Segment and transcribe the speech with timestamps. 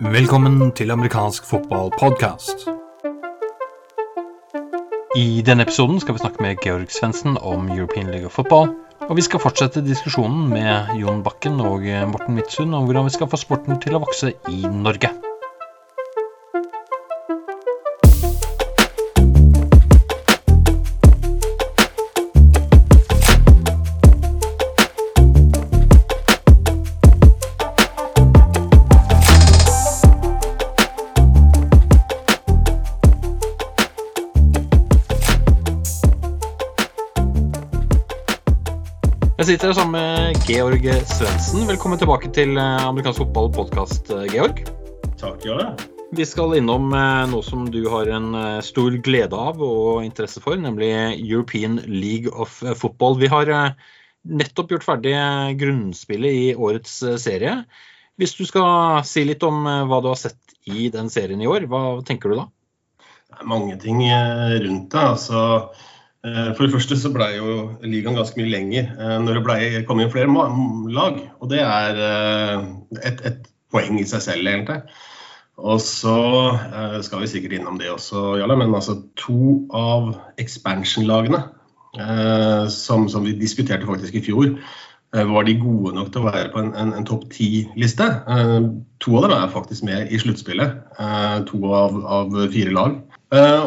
[0.00, 2.68] Velkommen til amerikansk fotballpodkast.
[5.16, 8.68] I denne episoden skal vi snakke med Georg Svendsen om European League of Football.
[9.08, 11.82] Og vi skal fortsette diskusjonen med Jon Bakken og
[12.14, 15.31] Morten Midtsund om hvordan vi skal få sporten til å vokse i Norge.
[39.42, 41.64] Jeg sitter her sammen med Georg Svendsen.
[41.66, 44.60] Velkommen tilbake til eh, amerikansk fotball-podkast, Georg.
[45.18, 45.72] Takk, Jarle.
[46.14, 50.38] Vi skal innom eh, noe som du har en eh, stor glede av og interesse
[50.44, 53.18] for, nemlig European League of Football.
[53.18, 53.50] Vi har
[54.22, 55.18] nettopp gjort ferdig
[55.58, 57.64] grunnspillet i årets serie.
[58.22, 61.66] Hvis du skal si litt om hva du har sett i den serien i år,
[61.66, 62.50] hva tenker du da?
[63.26, 65.02] Det er mange ting rundt det.
[65.02, 65.91] altså Eh,
[66.54, 69.56] for det første så ble jo ligaen ganske mye lenger eh, når det ble,
[69.88, 70.30] kom inn flere
[70.94, 71.16] lag.
[71.42, 72.68] Og det er eh,
[73.10, 74.78] et, et poeng i seg selv, egentlig.
[75.62, 76.14] Og så
[77.04, 80.08] skal vi sikkert innom det også, Jarle, men altså to av
[80.40, 81.42] expansion-lagene
[82.72, 84.54] som, som, vi diskuterte faktisk i fjor,
[85.12, 88.08] var de gode nok til å være på en, en, en topp ti-liste.
[89.04, 90.80] To av dem er faktisk med i sluttspillet.
[91.52, 92.96] To av, av fire lag.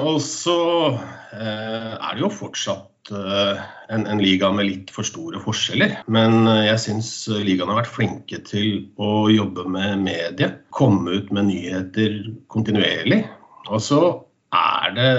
[0.01, 0.57] Og så
[0.97, 5.97] Eh, er det jo fortsatt eh, en, en, liga med litt for store forskjeller.
[6.11, 10.51] Men eh, jeg syns ligaen har vært flinke til å jobbe med medie.
[10.75, 13.23] Komme ut med nyheter kontinuerlig.
[13.71, 14.01] Og så
[14.55, 15.09] er det,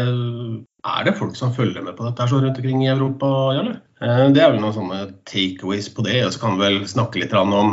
[0.86, 3.78] er det folk som følger med på dette så rundt omkring i Europa, Jarle?
[3.96, 6.20] Det er vel noen sånne takeaways på det.
[6.26, 7.72] Og så kan vi vel snakke litt om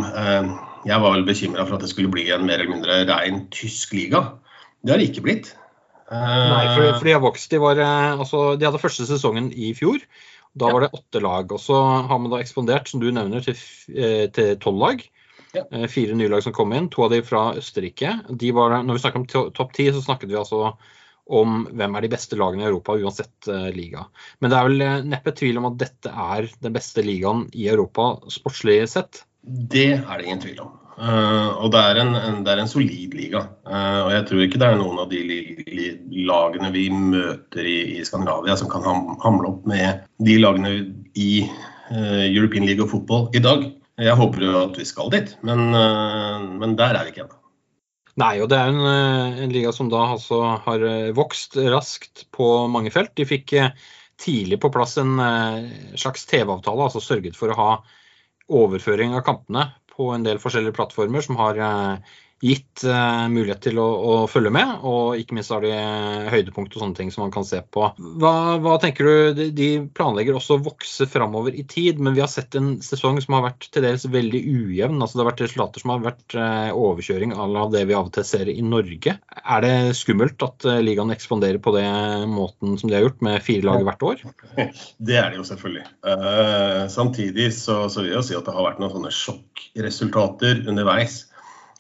[0.84, 3.94] Jeg var vel bekymra for at det skulle bli en mer eller mindre rein tysk
[3.96, 4.26] liga.
[4.84, 5.54] Det har det ikke blitt.
[6.14, 7.50] Nei, for, for de har vokst.
[7.52, 10.04] De, var, eh, altså, de, hadde første sesongen i fjor.
[10.54, 11.52] Da var det åtte lag.
[11.56, 11.80] Og så
[12.10, 15.06] har man da ekspandert, som du nevner, eh, til tolv lag.
[15.54, 15.66] Ja.
[15.70, 18.16] Eh, fire nye lag som kom inn, to av de fra Østerrike.
[18.30, 20.76] De var, når vi snakker om topp ti, så snakket vi altså
[21.34, 24.02] om hvem er de beste lagene i Europa, uansett uh, liga.
[24.44, 28.10] Men det er vel neppe tvil om at dette er den beste ligaen i Europa
[28.34, 29.22] sportslig sett?
[29.44, 30.74] Det er det ingen tvil om.
[30.94, 33.44] Uh, og det er, en, en, det er, en, solid liga.
[33.66, 35.22] Uh, og jeg tror ikke det er noen av de
[36.28, 40.74] lagene vi møter i, i Skandinavia som kan ham, hamle opp med de lagene
[41.18, 43.66] i uh, European League of Football i dag.
[44.02, 47.36] Jeg håper jo at vi skal dit, men, men der er vi ikke ennå.
[48.18, 48.80] Nei, og det er en,
[49.46, 53.14] en liga som da altså har vokst raskt på mange felt.
[53.18, 53.54] De fikk
[54.22, 55.22] tidlig på plass en
[55.94, 57.70] slags TV-avtale, altså sørget for å ha
[58.50, 63.80] overføring av kampene på en del forskjellige plattformer som har eh, gitt uh, mulighet til
[63.80, 64.84] å, å, følge med.
[64.88, 65.72] Og ikke minst har de
[66.34, 67.88] høydepunkt og sånne ting som man kan se på.
[68.20, 68.34] Hva,
[68.64, 69.44] hva tenker du?
[69.56, 73.38] De planlegger også å vokse framover i tid, men vi har sett en sesong som
[73.38, 75.00] har vært til dels veldig ujevn.
[75.00, 78.14] altså Det har vært resultater som har vært uh, overkjøring av det vi av og
[78.18, 79.18] til ser i Norge.
[79.44, 83.68] Er det skummelt at ligaen ekspanderer på den måten som de har gjort, med fire
[83.70, 84.24] lag hvert år?
[85.08, 85.84] Det er det jo selvfølgelig.
[86.06, 91.24] Uh, samtidig så, så vil jeg si at det har vært noen sånne sjokkresultater underveis.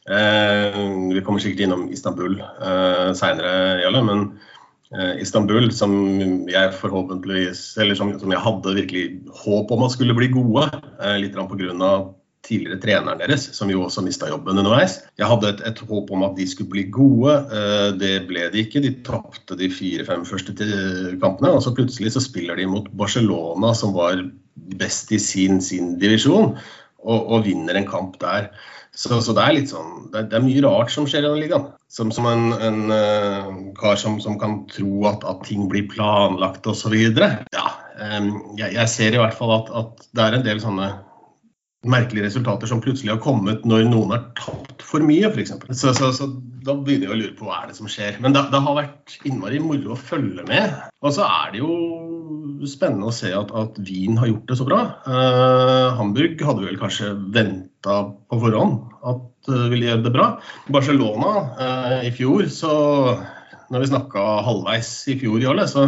[0.10, 0.80] Eh,
[1.14, 4.26] vi kommer sikkert innom Istanbul eh, seinere, men
[4.92, 5.94] eh, Istanbul, som
[6.52, 9.06] jeg forhåpentligvis Eller som, som, jeg hadde virkelig
[9.46, 10.68] håp om at skulle bli gode,
[11.00, 11.94] eh, litt pga.
[12.44, 14.98] tidligere treneren deres, som jo også mista jobben underveis.
[15.16, 17.38] Jeg hadde et, et, håp om at de skulle bli gode.
[17.56, 18.84] Eh, det ble de ikke.
[18.84, 20.52] De tapte de fire-fem første
[21.24, 21.54] kampene.
[21.54, 24.20] Og så plutselig så spiller de mot Barcelona, som var
[24.76, 26.58] best i sin, sin divisjon,
[27.00, 28.52] og, og vinner en kamp der.
[28.96, 31.42] Så, så, det er litt sånn det, det, er mye rart som skjer i denne
[31.42, 31.72] ligaen.
[31.94, 36.68] Som, som en, en uh, kar som, som, kan tro at, at ting blir planlagt
[36.70, 36.94] osv.
[36.94, 37.66] Ja,
[37.98, 40.92] um, jeg, jeg, ser i hvert fall at, at, det er en del sånne
[41.84, 45.58] merkelige resultater som plutselig har kommet når noen har tapt for mye, f.eks.
[45.74, 46.30] Så, så, så
[46.64, 48.22] da begynner jeg å lure på hva er det som skjer.
[48.24, 50.78] Men det, det har vært innmari moro å følge med.
[51.04, 51.74] Og så er det jo
[52.70, 54.82] spennende å se at, at Wien har gjort det så bra.
[55.04, 58.00] Uh, Hamburg hadde vel kanskje venta
[58.32, 60.28] på forhånd at uh, ville gjøre det bra.
[60.74, 62.74] Barcelona uh, i fjor, så
[63.74, 65.88] når vi snakka halvveis i fjor, Jarle, så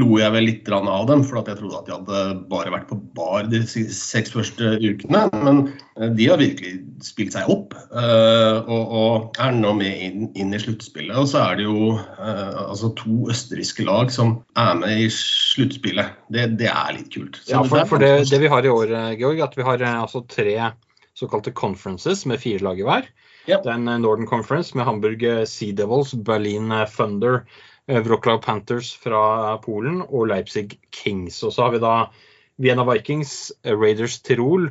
[0.00, 2.96] lo jeg vel litt av dem, for jeg trodde at de hadde bare vært på
[3.16, 5.26] bar de seks første ukene.
[5.44, 5.58] Men
[5.98, 11.12] eh, de har virkelig spilt seg opp eh, og, er nå med inn, i sluttspillet.
[11.18, 16.16] Og så er det jo eh, altså to østerrikske lag som er med i sluttspillet.
[16.32, 17.42] Det, det, er litt kult.
[17.42, 20.24] Så ja, for, for det, det, vi har i år, Georg, at vi har altså
[20.24, 20.56] tre
[21.18, 23.08] såkalte conferences med fire lag i hver.
[23.48, 23.64] Yep.
[23.64, 27.42] Det er en Northern Conference med Hamburg Sea Devils, Berlin Thunder,
[27.88, 31.42] Wroclaw Panthers fra Polen og Leipzig Kings.
[31.42, 31.94] Og så har vi da
[32.62, 34.70] Vienna Vikings, Raiders Tirol.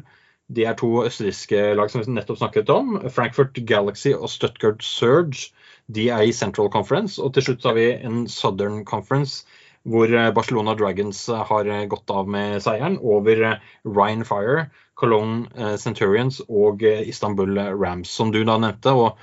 [0.51, 2.97] De er to østerrikske lag som vi nettopp snakket om.
[3.11, 5.51] Frankfurt Galaxy og Stuttgart Surge.
[5.91, 7.19] De er i Central Conference.
[7.21, 9.45] Og til slutt har vi en Southern Conference
[9.89, 13.57] hvor Barcelona Dragons har gått av med seieren over
[13.87, 14.67] Ryan Fire,
[14.99, 18.93] Cologne Centurions og Istanbul Rams, som du da nevnte.
[18.93, 19.17] og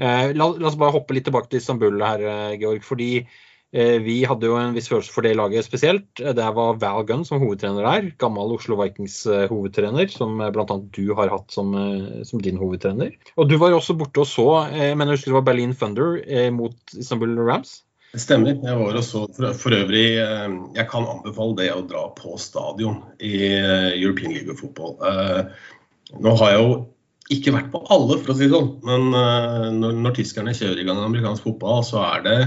[0.00, 2.22] Eh, la, la, oss bare hoppe litt tilbake til Istanbul her,
[2.60, 2.80] Georg.
[2.86, 6.08] fordi eh, vi hadde jo en viss følelse for det laget spesielt.
[6.16, 8.08] Der var Val Gunn som hovedtrener der.
[8.22, 10.78] Gammel Oslo Vikings eh, hovedtrener, som bl.a.
[10.96, 11.76] du har hatt som,
[12.24, 13.12] som, din hovedtrener.
[13.36, 16.16] Og du var jo også borte og så, men jeg husker det var Berlin Thunder
[16.56, 17.82] mot Istanbul Rams?
[18.10, 18.56] Det stemmer.
[18.58, 23.04] Jeg var og så for, for, øvrig Jeg kan anbefale det å dra på stadion
[23.22, 23.34] i
[24.00, 24.96] European League of Football.
[26.18, 26.72] Nå har jeg jo
[27.30, 28.72] ikke vært på alle, for å si det sånn.
[28.82, 29.06] Men
[29.78, 32.38] når, når, tyskerne kjører i gang amerikansk fotball, så er det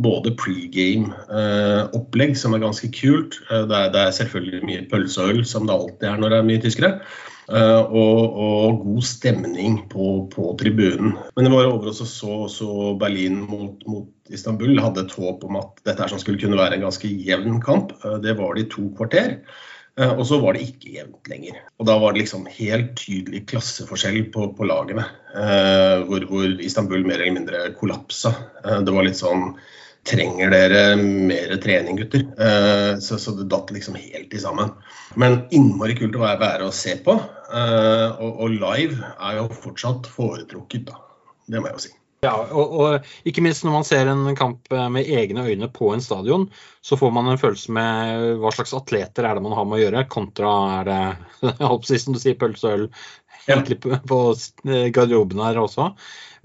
[0.00, 3.40] både pregame-opplegg, uh, som er ganske kult.
[3.50, 6.32] Uh, det, er, det, er, selvfølgelig mye pølse og øl, som det alltid er når
[6.32, 6.94] det er mye tyskere.
[7.52, 11.16] Og, og, god stemning på, på, tribunen.
[11.34, 14.78] Men det var over også så, så Berlin mot, mot Istanbul.
[14.80, 17.92] Hadde et håp om at dette her skulle kunne være en ganske jevn kamp.
[18.24, 19.36] Det var det i to kvarter.
[20.00, 21.58] Eh, og så var det ikke jevnt lenger.
[21.76, 25.04] Og da var det liksom helt tydelig klasseforskjell på, på lagene.
[25.36, 28.32] Eh, hvor, hvor, Istanbul mer eller mindre kollapsa.
[28.64, 29.52] Eh, det var litt sånn
[30.02, 32.24] Trenger dere mer trening, gutter?
[32.34, 34.72] Eh, så, så, det datt liksom helt i sammen.
[35.14, 37.14] Men innmari kult å være, og se på.
[37.52, 40.98] Eh, og, og, live er jo fortsatt foretrukket, da.
[41.46, 41.92] Det må jeg jo si.
[42.22, 45.88] Ja, og, og, ikke minst når man ser en kamp eh, med egne øyne på
[45.90, 46.44] en stadion,
[46.78, 49.82] så får man en følelse med hva slags atleter er det man har med å
[49.82, 51.00] gjøre, kontra er det
[51.72, 52.86] hoppsist, som du sier, pølse og øl
[53.48, 54.20] egentlig på, på
[54.68, 55.88] eh, garderoben her også.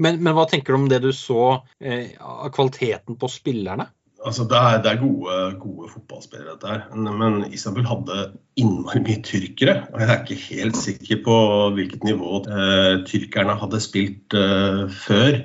[0.01, 3.85] Men, men, hva tenker du om det du så eh, av kvaliteten på spillerne?
[4.25, 7.11] Altså, det er, det er gode, gode, fotballspillere, dette her.
[7.21, 9.75] Men Istanbul hadde innmari mye tyrkere.
[9.93, 11.35] Og jeg er ikke helt sikker på
[11.77, 15.43] hvilket nivå eh, tyrkerne hadde spilt eh, før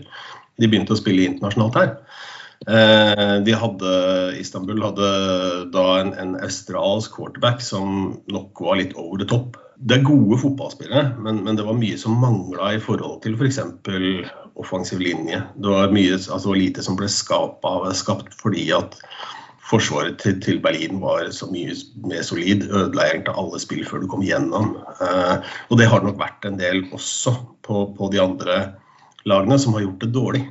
[0.61, 1.93] de begynte å spille internasjonalt her.
[2.71, 3.93] Eh, de hadde,
[4.41, 5.11] Istanbul hadde
[5.75, 9.59] da en, en australsk quarterback som nok var litt over the top.
[9.83, 13.59] Det er gode fotballspillere, men, men det var mye som mangla i forhold til f.eks.
[13.85, 14.13] For
[14.61, 15.43] offensiv linje.
[15.57, 18.99] Det var, mye, altså lite som ble skapet, skapt fordi at
[19.73, 21.75] forsvaret til, til, Berlin var så mye
[22.09, 22.67] mer solid.
[22.69, 24.75] Ødela egentlig alle spill før du kom gjennom.
[25.01, 28.59] Eh, og det har det nok vært en del også på, på de andre
[29.29, 30.43] lagene som har gjort det dårlig.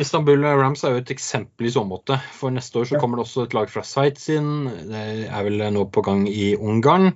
[0.00, 2.16] Istanbul Rams er jo et eksempel i så måte.
[2.32, 4.68] For neste år så kommer det også et lag fra Sveits inn.
[4.88, 7.12] Det er vel nå på gang i Ungarn.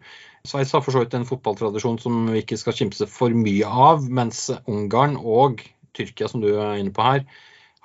[0.48, 4.04] Sveits har for så vidt en fotballtradisjon som vi ikke skal kimse for mye av,
[4.04, 5.64] mens Ungarn og
[5.98, 7.26] Tyrkia, som du er inne på her,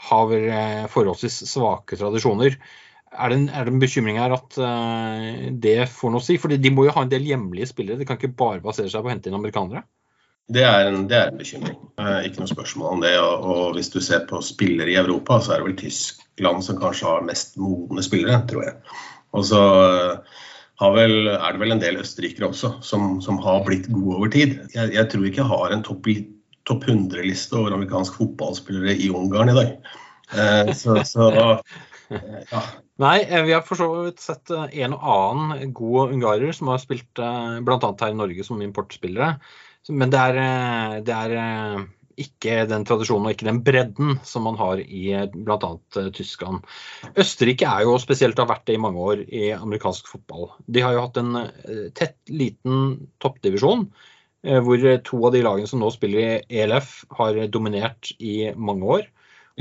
[0.09, 0.47] har vel
[0.91, 2.57] forholdsvis svake tradisjoner.
[3.13, 6.39] Er det, en, er det en bekymring her at uh, det får noe å si?
[6.41, 7.99] For de må jo ha en del hjemlige spillere.
[7.99, 9.85] De kan ikke bare basere seg på å hente inn amerikanere?
[10.51, 11.77] Det er, en, det er en bekymring.
[12.01, 13.13] Eh, ikke noe spørsmål om det.
[13.21, 16.81] Og, og, hvis du ser på spillere i Europa, så er det vel Tyskland som
[16.81, 18.73] kanskje har mest modne spillere, tror jeg.
[19.33, 20.41] Og så eh,
[20.97, 24.57] vel, er det vel en del østerrikere også som, som har blitt gode over tid.
[24.75, 26.11] Jeg, jeg tror ikke jeg har en topp
[26.67, 29.73] top 100-liste over amerikansk fotballspillere i Ungarn i dag.
[30.33, 32.61] Eh, så, så eh, ja.
[33.01, 36.81] Nei, eh, vi har for så vidt sett en og annen god ungarer som har
[36.81, 37.89] spilt bl.a.
[37.89, 39.35] her i Norge som importspillere.
[39.91, 40.37] Men det er,
[41.03, 45.71] det er, ikke den tradisjonen og ikke den bredden som man har i bl.a.
[46.13, 46.61] Tyskland.
[47.17, 50.51] Østerrike er jo spesielt har vært det i mange år i amerikansk fotball.
[50.69, 51.39] De har jo hatt en
[51.97, 53.87] tett, liten toppdivisjon.
[54.43, 59.05] Hvor to av de lagene som nå spiller i ELF, har dominert i mange år.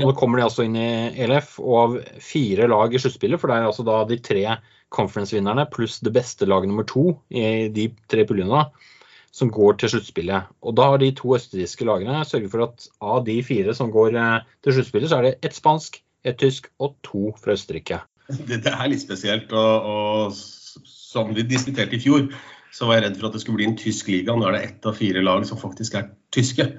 [0.01, 0.89] Og Nå kommer de altså inn i
[1.23, 4.43] ELF, og av fire lag i sluttspillet, for det er altså da de tre
[4.93, 8.63] conference-vinnerne pluss det beste laget nummer to i de tre puljene,
[9.33, 10.49] som går til sluttspillet.
[10.65, 14.17] Og da har de to østerrikske lagene sørget for at av de fire som går
[14.17, 18.01] eh, til sluttspillet, så er det ett spansk, ett tysk og to fra Østerrike.
[18.29, 19.53] Det, det er litt spesielt.
[19.53, 22.29] Og, og, som vi diskuterte i fjor,
[22.73, 24.35] så var jeg redd for at det skulle bli en tysk liga.
[24.35, 26.71] Nå er det ett av fire lag som faktisk er tyske.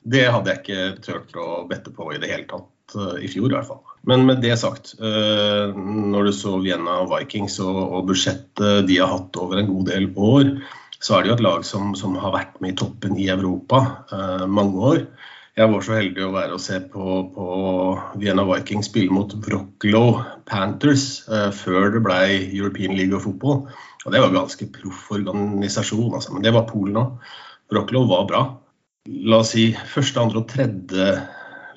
[0.00, 3.50] Det hadde jeg ikke turt å bette på i det hele tatt eh, i fjor
[3.50, 3.82] i hvert fall.
[4.08, 9.36] Men med det sagt, eh, når du så Vienna Vikings og budsjettet de har hatt
[9.42, 10.54] over en god del år,
[11.00, 13.82] så er det jo et lag som, som har vært med i toppen i Europa
[14.12, 15.04] eh, mange år.
[15.58, 17.04] Jeg var så heldig å være og se på,
[17.34, 17.46] på
[18.22, 22.18] Vienna Vikings spille mot Wroclaw Panthers eh, før det ble
[22.54, 23.64] European League of Football.
[24.06, 26.32] Og det var ganske proff organisasjon, altså.
[26.36, 27.32] men det var Polen òg.
[27.72, 28.44] Wroclaw var bra.
[29.26, 31.10] La oss si første, andre og tredje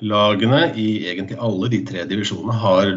[0.04, 2.92] lagene i egentlig alle de tre divisjonene har,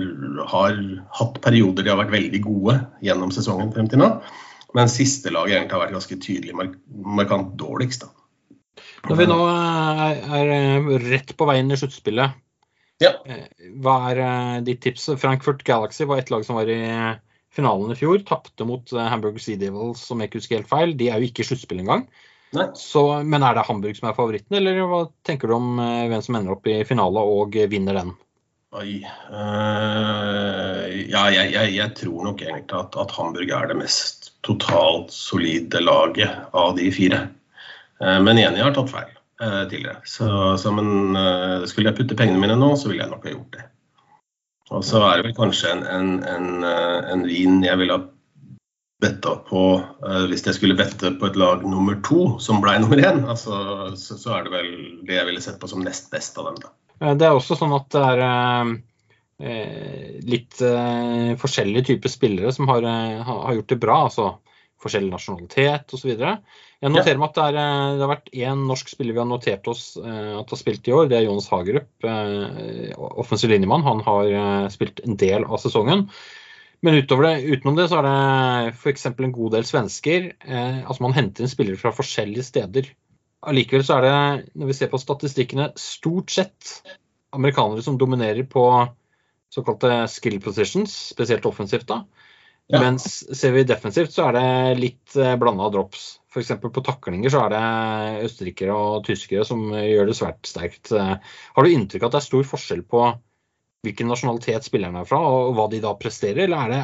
[0.51, 0.79] har,
[1.19, 4.11] hatt perioder de har vært veldig gode gjennom sesongen frem til nå.
[4.77, 6.77] Men siste laget egentlig har vært ganske tydelig mark
[7.17, 8.05] markant dårligst.
[8.05, 8.16] Da.
[9.05, 12.35] Når vi nå er, er rett på vei inn i sluttspillet,
[13.03, 13.11] ja.
[13.83, 14.21] hva er
[14.65, 15.11] ditt tips?
[15.21, 16.81] Frankfurt Galaxy var et lag som var i
[17.53, 18.23] finalen i fjor.
[18.25, 20.95] Tapte mot Hamburg Sea Devils, som jeg ikke husker helt feil.
[20.97, 22.07] De er jo ikke i sluttspill engang.
[22.79, 26.39] Så, men er det Hamburg som er favoritten, eller hva tenker du om hvem som
[26.39, 28.15] ender opp i finale og vinner den?
[28.75, 28.99] Oi.
[29.31, 35.13] Uh, ja, jeg, jeg, jeg, tror nok egentlig at, at, Hamburg er det mest totalt
[35.15, 37.21] solide laget av de fire.
[38.03, 39.09] Uh, men igjen, jeg har tatt feil
[39.43, 40.01] uh, tidligere.
[40.05, 40.29] Så,
[40.61, 41.17] så men,
[41.69, 43.65] skulle jeg putte pengene mine nå, så ville jeg nok ha gjort det.
[44.67, 48.03] Og så er det vel kanskje en, en, en, en vin jeg ville ha
[48.99, 49.61] betta på
[50.27, 53.61] Hvis jeg skulle bette på et lag nummer to, som ble nummer én, altså,
[53.95, 54.71] så, så, er det vel
[55.07, 56.57] det jeg ville sett på som nest best av dem.
[56.65, 56.73] da.
[57.01, 62.69] Eh, det er også sånn at det er eh, litt eh, forskjellige typer spillere som
[62.71, 62.87] har,
[63.27, 64.01] har, gjort det bra.
[64.09, 64.31] altså
[64.81, 66.11] Forskjellig nasjonalitet osv.
[66.83, 67.55] Jeg noterer meg at det, er,
[67.97, 71.07] det, har vært én norsk spiller vi har notert oss at har spilt i år.
[71.09, 71.89] Det er Jonas Hagerup,
[73.17, 73.85] offensiv linjemann.
[73.87, 76.05] Han har spilt en del av sesongen.
[76.85, 79.07] Men utover det, utenom det så er det f.eks.
[79.09, 80.29] en god del svensker.
[80.45, 82.93] altså Man henter inn spillere fra forskjellige steder
[83.45, 86.77] allikevel så er det, når vi ser på statistikkene, stort sett
[87.35, 88.63] amerikanere som dominerer på
[89.53, 91.87] såkalte skill positions, spesielt offensivt.
[91.87, 92.03] da.
[92.67, 92.81] Ja.
[92.83, 96.17] Mens ser vi defensivt, så er det litt eh, blanda drops.
[96.37, 96.53] F.eks.
[96.61, 100.93] på taklinger så er det østerrikere og tyskere som gjør det svært sterkt.
[100.93, 103.07] Har du inntrykk av at det er stor forskjell på
[103.85, 106.47] hvilken nasjonalitet spillerne er fra, og hva de da presterer?
[106.47, 106.79] Eller det,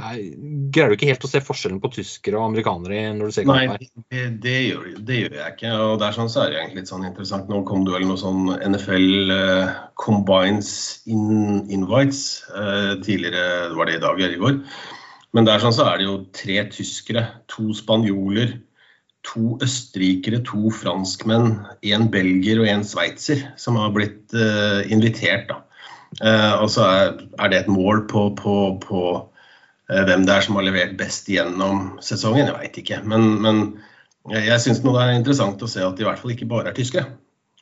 [0.74, 3.66] greier du ikke helt å se forskjellen på tyskere og amerikanere når du ser Nei,
[4.14, 5.74] det, det, gjør, det, gjør, jeg ikke.
[5.86, 7.50] og der sånn så er det egentlig litt sånn interessant.
[7.52, 10.74] Nå kom det vel noe sånn NFL uh, Combines
[11.10, 14.62] in Invites uh, tidligere, var det i dag eller i går.
[15.34, 18.60] Men der sånn så er det jo tre tyskere, to spanjoler,
[19.27, 25.50] to østerrikere, to franskmenn, én belger og én sveitser som har blitt uh, invitert.
[25.50, 25.62] da.
[26.22, 30.60] Uh, og så er, det et mål på, på, på uh, hvem det er som
[30.60, 32.50] har levert best gjennom sesongen.
[32.50, 33.01] Jeg veit ikke.
[33.08, 33.63] Men, men
[34.32, 36.77] jeg syns det er interessant å se at de i hvert fall ikke bare er
[36.77, 37.12] tyskere.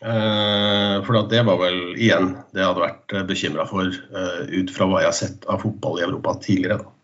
[0.01, 5.09] For det var vel igjen det jeg hadde vært bekymra for ut fra hva jeg
[5.11, 6.79] har sett av fotball i Europa tidligere.
[6.81, 7.00] da.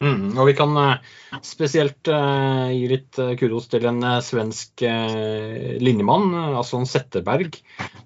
[0.00, 1.10] Mm, og vi kan uh,
[1.44, 7.58] spesielt uh, gi litt uh, kudos til en svensk linjemann, altså en Setterberg,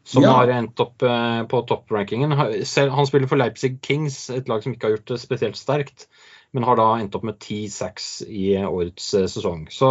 [0.02, 0.32] som ja.
[0.40, 1.04] har endt opp
[1.50, 2.34] på topprankingen.
[2.34, 6.08] Han spiller for Leipzig Kings, et lag som ikke har gjort det spesielt sterkt,
[6.54, 9.68] men har da endt opp med 10-6 i årets sesong.
[9.74, 9.88] Så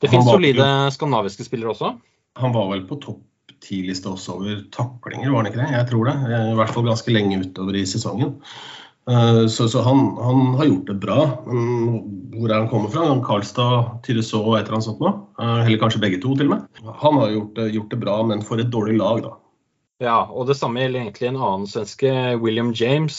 [0.00, 1.94] det finnes solide skandinaviske spillere også.
[2.40, 3.24] Han var vel på topp
[3.60, 5.70] ti-liste også over taklinger, var han ikke det?
[5.74, 6.14] Jeg tror det.
[6.32, 8.38] I hvert fall ganske lenge utover i sesongen.
[9.10, 11.20] Eh, så, så han, han, har gjort det bra.
[11.46, 12.02] Men
[12.36, 13.08] hvor er han kommer fra?
[13.26, 15.14] Karlstad, Tyreså og et eller annet sånt noe?
[15.40, 16.84] Eh, eller kanskje begge to, til og med.
[17.02, 19.34] Han har gjort det, gjort det bra, men for et dårlig lag, da.
[20.00, 23.18] Ja, og det samme gjelder egentlig en annen svenske, William James,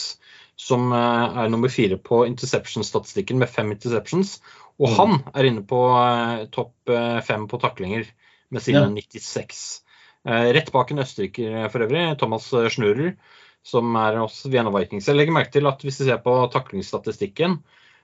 [0.58, 4.40] som eh, er nummer fire på interception-statistikken med fem interceptions.
[4.82, 4.98] Og mm.
[4.98, 5.78] han er inne på
[6.56, 6.90] topp
[7.28, 8.08] fem på taklinger
[8.50, 8.90] med sine ja.
[8.90, 9.60] 96.
[10.26, 13.12] Rett bak en østerriker for øvrig, Thomas Schnurer
[13.68, 15.08] som er hos Vienna Vikings.
[15.10, 17.60] Jeg legger merke til at hvis du ser på taklingsstatistikken,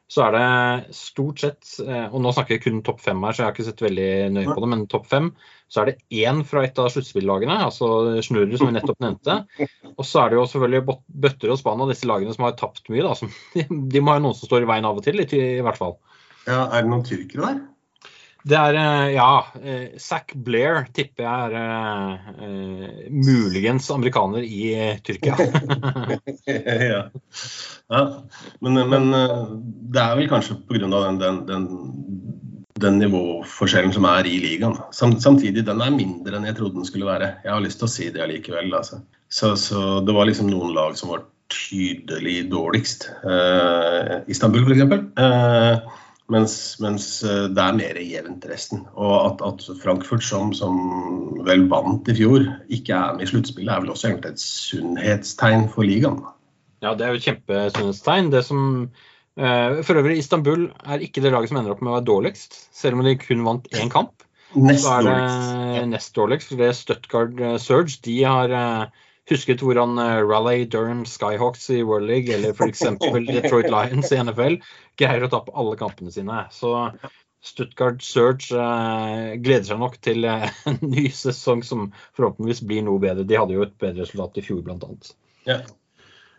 [0.07, 3.41] så er det stort sett eh, Og nå snakker jeg kun topp fem her, så
[3.41, 5.27] jeg har ikke sett veldig nøye på det, men topp fem,
[5.67, 7.89] så er det én fra et av sluttspillagene, altså
[8.23, 9.35] Snurre, som vi nettopp nevnte.
[9.97, 10.95] Og så er det jo selvfølgelig
[11.25, 13.03] bøtter og spann av disse lagene som har tapt mye.
[13.03, 13.31] Da.
[13.91, 15.97] De, må ha noen som står i veien av og til, i hvert fall.
[16.47, 17.59] Ja, Er det noen tyrkere der?
[18.47, 19.31] Det er eh, ja.
[19.61, 24.71] Eh, Zack Blair tipper jeg er uh, muligens amerikaner i
[25.05, 25.35] Tyrkia.
[26.91, 27.01] ja.
[27.91, 28.03] ja.
[28.63, 29.09] Men, men,
[29.93, 30.87] det er vel kanskje pga.
[30.87, 31.67] Den, den, den,
[32.81, 34.77] den nivåforskjellen som er i ligaen.
[34.93, 37.33] Samtidig, den er mindre enn jeg trodde den skulle være.
[37.43, 38.71] Jeg har lyst til å si det allikevel.
[38.77, 39.01] Altså.
[39.27, 43.09] Så, så, det var liksom noen lag som var tydelig dårligst.
[43.23, 46.03] Uh, Istanbul, f.eks.
[46.27, 46.53] Mens,
[46.83, 48.81] mens, eh, det er mer jevnt resten.
[48.99, 50.79] Og at, at Frankfurt, som, som,
[51.47, 55.69] vel vant i fjor, ikke er med i sluttspillet, er vel også egentlig et sunnhetstegn
[55.71, 56.19] for ligaen.
[56.83, 58.31] Ja, det er jo et kjempesunnhetstegn.
[58.33, 58.61] Det som
[59.39, 62.59] eh, For øvrig, Istanbul er ikke det laget som ender opp med å være dårligst,
[62.75, 64.27] selv om de kun vant én kamp.
[64.55, 65.49] Nest dårligst.
[65.79, 66.55] er nest dårligst.
[66.59, 68.01] Det er Stuttgart eh, Surge.
[68.03, 72.83] De har uh, husket hvordan uh, Raleigh Durham Skyhawks i World League eller f.eks.
[73.29, 74.59] Detroit Lions i NFL
[74.99, 76.45] greier å tape alle kampene sine.
[76.53, 76.73] Så,
[77.47, 83.01] Stuttgart Surge eh, gleder seg nok til uh, en ny sesong som forhåpentligvis blir noe
[83.01, 83.27] bedre.
[83.27, 84.89] De hadde jo et bedre resultat i fjor, bl.a.
[85.47, 85.61] Ja.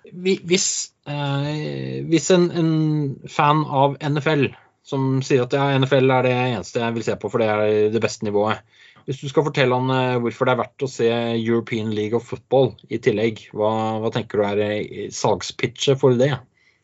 [0.09, 0.69] Hvis,
[1.09, 2.73] eh, hvis en, en,
[3.29, 4.49] fan av NFL
[4.89, 7.93] som sier at ja, NFL er det eneste jeg vil se på, for det er
[7.93, 8.65] det beste nivået.
[9.09, 12.75] Hvis du skal fortelle han hvorfor det er verdt å se European League of Football
[12.93, 13.71] i tillegg, hva,
[14.03, 16.35] hva tenker du er salgspitchet for det?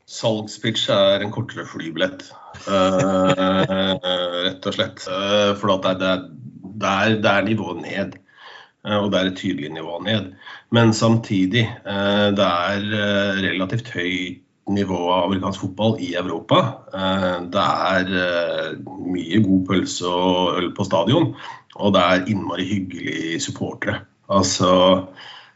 [0.09, 2.27] Salgspitch er en kortere flybillett,
[2.69, 3.65] uh,
[4.45, 5.05] rett og slett.
[5.09, 6.27] Uh, for det er,
[6.65, 8.19] det, er, det er nivået ned.
[8.85, 10.35] Og det er et tydelig nivå ned.
[10.77, 11.63] Men samtidig,
[12.37, 12.83] det er
[13.41, 16.61] relativt høyt nivå av amerikansk fotball i Europa.
[17.53, 21.31] Det er mye god pølse og øl på stadion,
[21.77, 24.01] og det er innmari hyggelige supportere.
[24.33, 24.73] Altså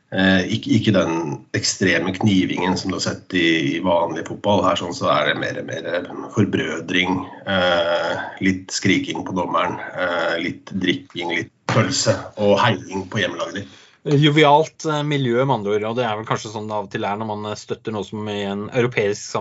[0.08, 4.62] Eh, ikke, den ekstreme knivingen som du har sett i, vanlig fotball.
[4.64, 7.18] Her sånn, så er det mer, mer forbrødring.
[7.44, 9.76] Eh, litt skriking på dommeren.
[9.92, 13.76] Eh, litt drikking, litt pølse og heiing på hjemmelaget ditt.
[14.16, 15.86] Jovialt eh, miljø, med andre ord.
[15.90, 18.06] Og det er vel kanskje sånn det av og til er når man støtter noe
[18.06, 19.36] som i en europeisk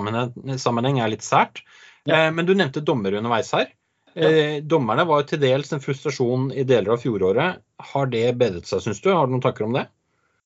[0.60, 1.64] sammenheng er litt sært.
[2.08, 2.28] Ja.
[2.28, 3.70] Eh, men du nevnte dommer underveis her.
[4.18, 4.30] Ja.
[4.30, 7.62] Eh, dommerne var jo til dels en frustrasjon i deler av fjoråret.
[7.92, 9.12] Har det bedret seg, syns du?
[9.14, 9.86] Har du noen tanker om det?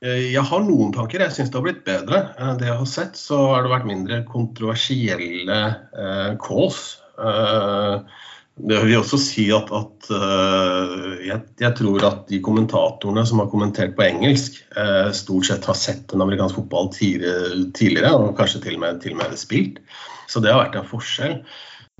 [0.02, 1.22] Eh, jeg har noen tanker.
[1.22, 2.24] Jeg syns det har blitt bedre.
[2.36, 6.82] Eh, det jeg har sett, så har det vært mindre kontroversielle eh, calls.
[7.22, 8.20] Eh,
[8.60, 13.50] det vil også si at, at uh, jeg, jeg, tror at de kommentatorene som har
[13.52, 18.78] kommentert på engelsk, uh, stort sett har sett en amerikansk fotball tidligere, og kanskje til
[18.78, 19.80] og, med, til og med spilt.
[20.30, 21.40] Så det har vært en forskjell.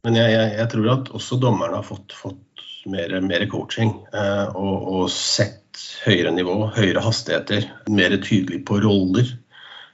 [0.06, 4.52] Men jeg, jeg, jeg tror at også dommerne har fått, fått mer, mer, coaching uh,
[4.52, 5.60] og, og, sett
[6.04, 9.30] høyere nivå, høyere hastigheter, mer tydelig på roller.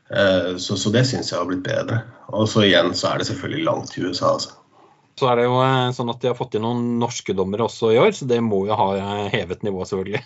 [0.09, 2.01] Eh, så, så det syns jeg har blitt bedre.
[2.33, 4.56] Og så igjen så er det selvfølgelig langt til USA, altså.
[5.17, 7.89] Så er det jo eh, sånn at de har fått inn noen norske dommere også
[7.95, 10.21] i år, så det må jo ha eh, hevet nivået, selvfølgelig.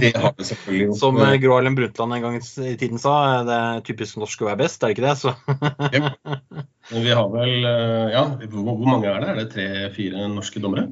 [0.00, 3.84] Det har det selvfølgelig Som Gro Harlem Brundtland en gang i tiden sa, det er
[3.84, 5.16] typisk norsk å være best, er det ikke det?
[5.20, 5.36] Så.
[5.90, 7.02] Yep.
[7.04, 7.66] vi har vel
[8.14, 9.28] Ja, hvor mange er det?
[9.30, 10.88] Er det tre-fire norske dommere?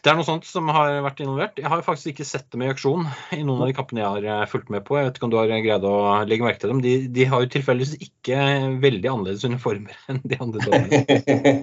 [0.00, 1.58] Det er noe sånt som har vært involvert.
[1.60, 3.04] Jeg har faktisk ikke sett dem i auksjon
[3.36, 4.96] i noen av de kappene jeg har eh, fulgt med på.
[4.96, 5.96] Jeg vet ikke om du har greid å
[6.28, 6.80] legge merke til dem.
[6.84, 8.38] De, de har jo tilfeldigvis ikke
[8.80, 11.02] veldig annerledes uniformer enn de andre dommerne.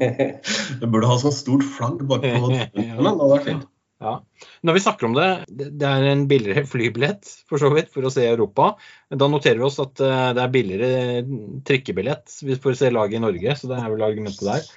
[0.84, 2.54] det burde ha sånn stort flagg bakpå.
[2.54, 2.70] ja.
[2.78, 3.66] Det hadde vært fint.
[3.98, 4.20] Ja.
[4.62, 8.12] Når vi snakker om det, det er en billigere flybillett for så vidt for å
[8.14, 8.76] se Europa.
[9.10, 11.24] Da noterer vi oss at eh, det er billigere
[11.66, 14.70] trikkebillett for å se laget i Norge, så det er vel argumentet der.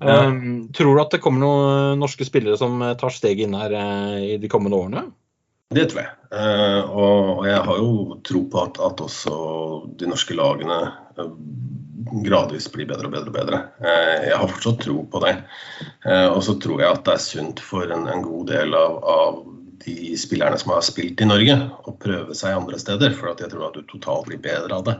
[0.00, 3.72] Um, tror du at det kommer noen norske spillere som eh, tar steget inn her
[3.74, 5.08] uh, i de kommende årene?
[5.74, 6.12] Det tror jeg.
[6.30, 9.34] Uh, og, og, jeg har jo tro på at, at også
[9.98, 10.78] de norske lagene
[11.18, 11.32] uh,
[12.24, 13.58] gradvis blir bedre og bedre og bedre.
[14.24, 15.34] jeg har fortsatt tro på det.
[16.06, 19.42] og så tror jeg at det er sunt for en, en god del av, av
[19.84, 23.12] de spillerne som har spilt i Norge, å prøve seg andre steder.
[23.18, 24.96] For jeg tror at du totalt blir bedre av det.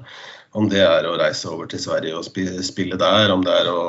[0.56, 2.24] Om det er å reise over til Sverige og
[2.64, 3.82] spille der, om det er å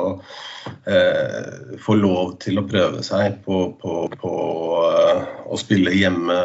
[0.84, 4.32] eh, få lov til å prøve seg på, på, på
[4.90, 6.40] eh, å spille hjemme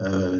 [0.00, 0.38] eh,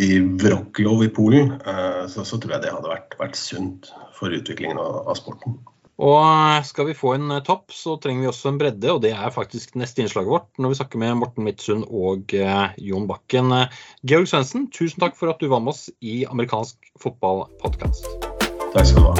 [0.00, 4.32] i Wroclaw i Polen, uh, så, så, tror jeg det hadde vært, vært sunt for
[4.32, 5.58] utviklingen av, av sporten.
[6.00, 9.34] Og skal vi få en topp, så trenger vi også en bredde, og det er
[9.34, 13.52] faktisk neste innslaget vårt når vi snakker med Morten Midtsund og eh, Jon Bakken.
[14.00, 18.29] Georg Svendsen, tusen takk for at du var med oss i amerikansk fotballpodkast.
[18.70, 19.14] Takk skal du ha.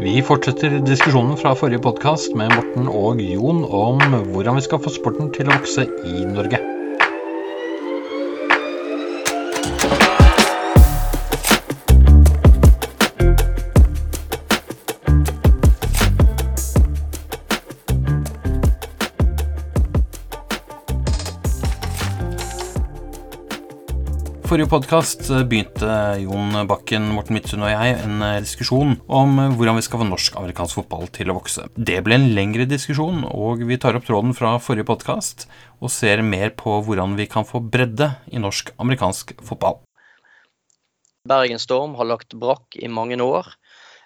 [0.00, 4.00] Vi fortsetter diskusjonen fra forrige podkast med Morten og Jon om
[4.32, 6.69] hvordan vi skal få sporten til å vokse i Norge.
[24.60, 25.88] Forrige podkast eh, begynte
[26.20, 30.08] Jon Bakken, Morten Midtsund og jeg en eh, diskusjon om eh, hvordan vi skal få
[30.08, 31.64] norsk-amerikansk fotball til å vokse.
[31.76, 35.46] Det ble en lengre diskusjon, og vi tar opp tråden fra forrige podkast
[35.80, 39.80] og ser mer på hvordan vi kan få bredde i norsk-amerikansk fotball.
[41.24, 43.48] Bergen Storm har lagt brakk i mange år.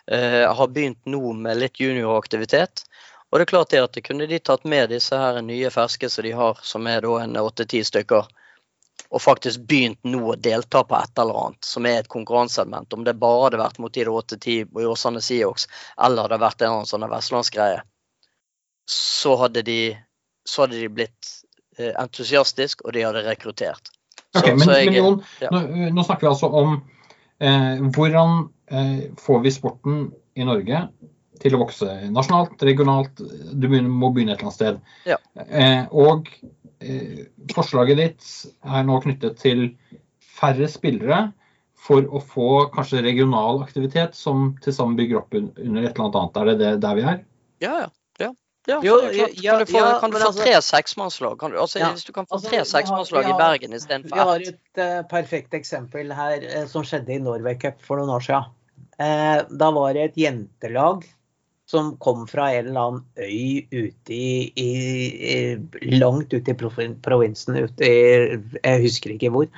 [0.04, 2.84] Uh, har begynt nå med litt junioraktivitet.
[3.32, 6.26] Og det er klart det at kunne de tatt med disse her nye ferske som
[6.26, 8.28] de har, som er da en åtte-ti stykker
[9.14, 12.92] og faktisk begynt nå å delta på et eller annet som er et konkurranseelement.
[12.96, 15.68] Om det bare hadde vært mot de 8-10 i Åsane Seahawks,
[16.02, 17.84] eller hadde vært en eller sånn vestlandsgreie,
[18.90, 19.78] så hadde de,
[20.48, 21.30] så hadde de blitt
[21.78, 23.92] eh, entusiastisk, og de hadde rekruttert.
[24.34, 25.52] Så, okay, men, jeg, men Jon, ja.
[25.54, 25.62] nå,
[25.94, 26.74] nå, snakker vi altså om
[27.38, 30.00] eh, hvordan eh, får vi sporten
[30.34, 30.88] i Norge
[31.42, 33.22] til å vokse nasjonalt, regionalt.
[33.54, 34.82] Du må begynne et eller annet sted.
[35.06, 35.20] Ja.
[35.46, 36.30] Eh, og
[37.54, 38.28] forslaget ditt
[38.64, 39.66] er nå knyttet til
[40.34, 41.26] færre spillere
[41.84, 46.40] for å få kanskje regional aktivitet som til sammen bygger opp under et eller annet.
[46.40, 47.20] Er det, det der vi er?
[47.64, 47.88] Ja, ja.
[48.22, 48.30] ja.
[48.70, 51.38] ja Jo, kan du få, ja, kan du få altså- tre seksmannslag?
[51.40, 51.92] Kan du- Altså, Ja.
[51.92, 54.14] Hvis du kan få Altså, tre altså, seksmannslag i Bergen istedenfor ett.
[54.14, 58.16] Vi har et uh, perfekt eksempel her uh, som skjedde i Norway Cup for noen
[58.16, 58.48] år siden.
[58.94, 61.04] Uh, da var det et jentelag
[61.74, 66.58] som kom fra en eller annen øy ute i, i, langt ute i
[67.02, 67.58] provinsen.
[67.66, 69.50] Ute i, jeg husker ikke hvor.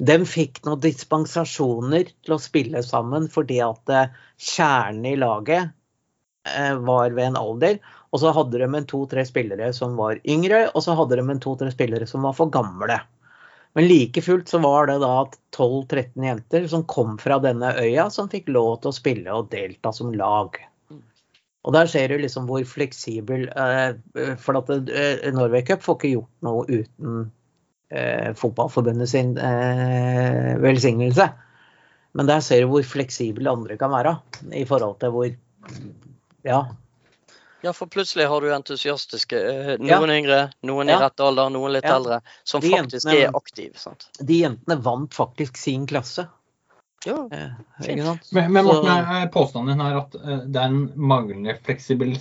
[0.00, 5.74] De fikk noen dispensasjoner til å spille sammen fordi at eh, kjernen i laget
[6.48, 7.80] eh, var ved en alder.
[8.10, 11.42] Og så hadde de en to-tre spillere som var yngre, og så hadde de en
[11.42, 12.98] to-tre spillere som var for gamle.
[13.78, 18.32] Men like fullt så var det da 12-13 jenter som kom fra denne øya, som
[18.32, 20.58] fikk lov til å spille og delta som lag.
[21.64, 26.12] Og der ser du liksom hvor fleksibel eh, For at eh, Norway Cup får ikke
[26.14, 27.18] gjort noe uten
[27.92, 31.26] eh, fotballforbundet sin eh, velsignelse.
[32.16, 34.16] Men der ser du hvor fleksible andre kan være
[34.56, 35.28] i forhold til hvor
[36.48, 36.62] Ja.
[37.60, 39.36] Ja, for plutselig har du entusiastiske
[39.76, 39.98] Noen Ja.
[40.16, 41.98] Yngre, noen i rett alder, noen litt Ja.
[41.98, 43.76] eldre, som De faktisk jentene- er aktive.
[43.76, 44.08] sant?
[44.18, 46.24] De jentene vant faktisk sin klasse.
[47.06, 47.28] Ja.
[47.32, 47.52] Eh,
[47.84, 48.32] Fint.
[48.36, 52.18] Men, men Morten, Så- er påstanden din her at eh, det er en manglende fleksibil,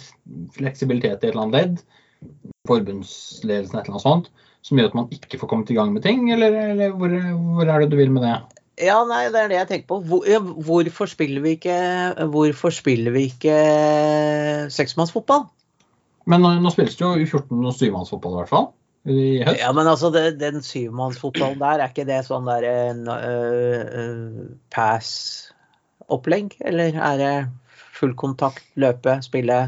[0.56, 1.82] fleksibilitet i et eller annet ledd,
[2.70, 6.04] forbundsledelsen et eller annet sånt, som gjør at man ikke får kommet i gang med
[6.06, 7.12] ting, eller, eller hvor,
[7.58, 8.38] hvor er det du vil med det?
[8.80, 10.00] Ja, nei, det er det jeg tenker på.
[10.08, 11.76] Hvor, ja, hvorfor spiller vi ikke
[12.32, 13.56] Hvorfor spiller vi ikke
[14.72, 15.50] seksmannsfotball?
[16.30, 18.70] Men nå, nå spilles det jo U14 og syvmannsfotball i hvert fall.
[19.08, 19.62] I høst.
[19.62, 22.66] Ja, men altså, det, den syvmannsfotballen der, er ikke det sånn der
[23.08, 24.42] uh,
[24.76, 26.58] pass-opplegg?
[26.68, 27.36] Eller er det
[28.00, 29.62] full kontakt, løpe, spille,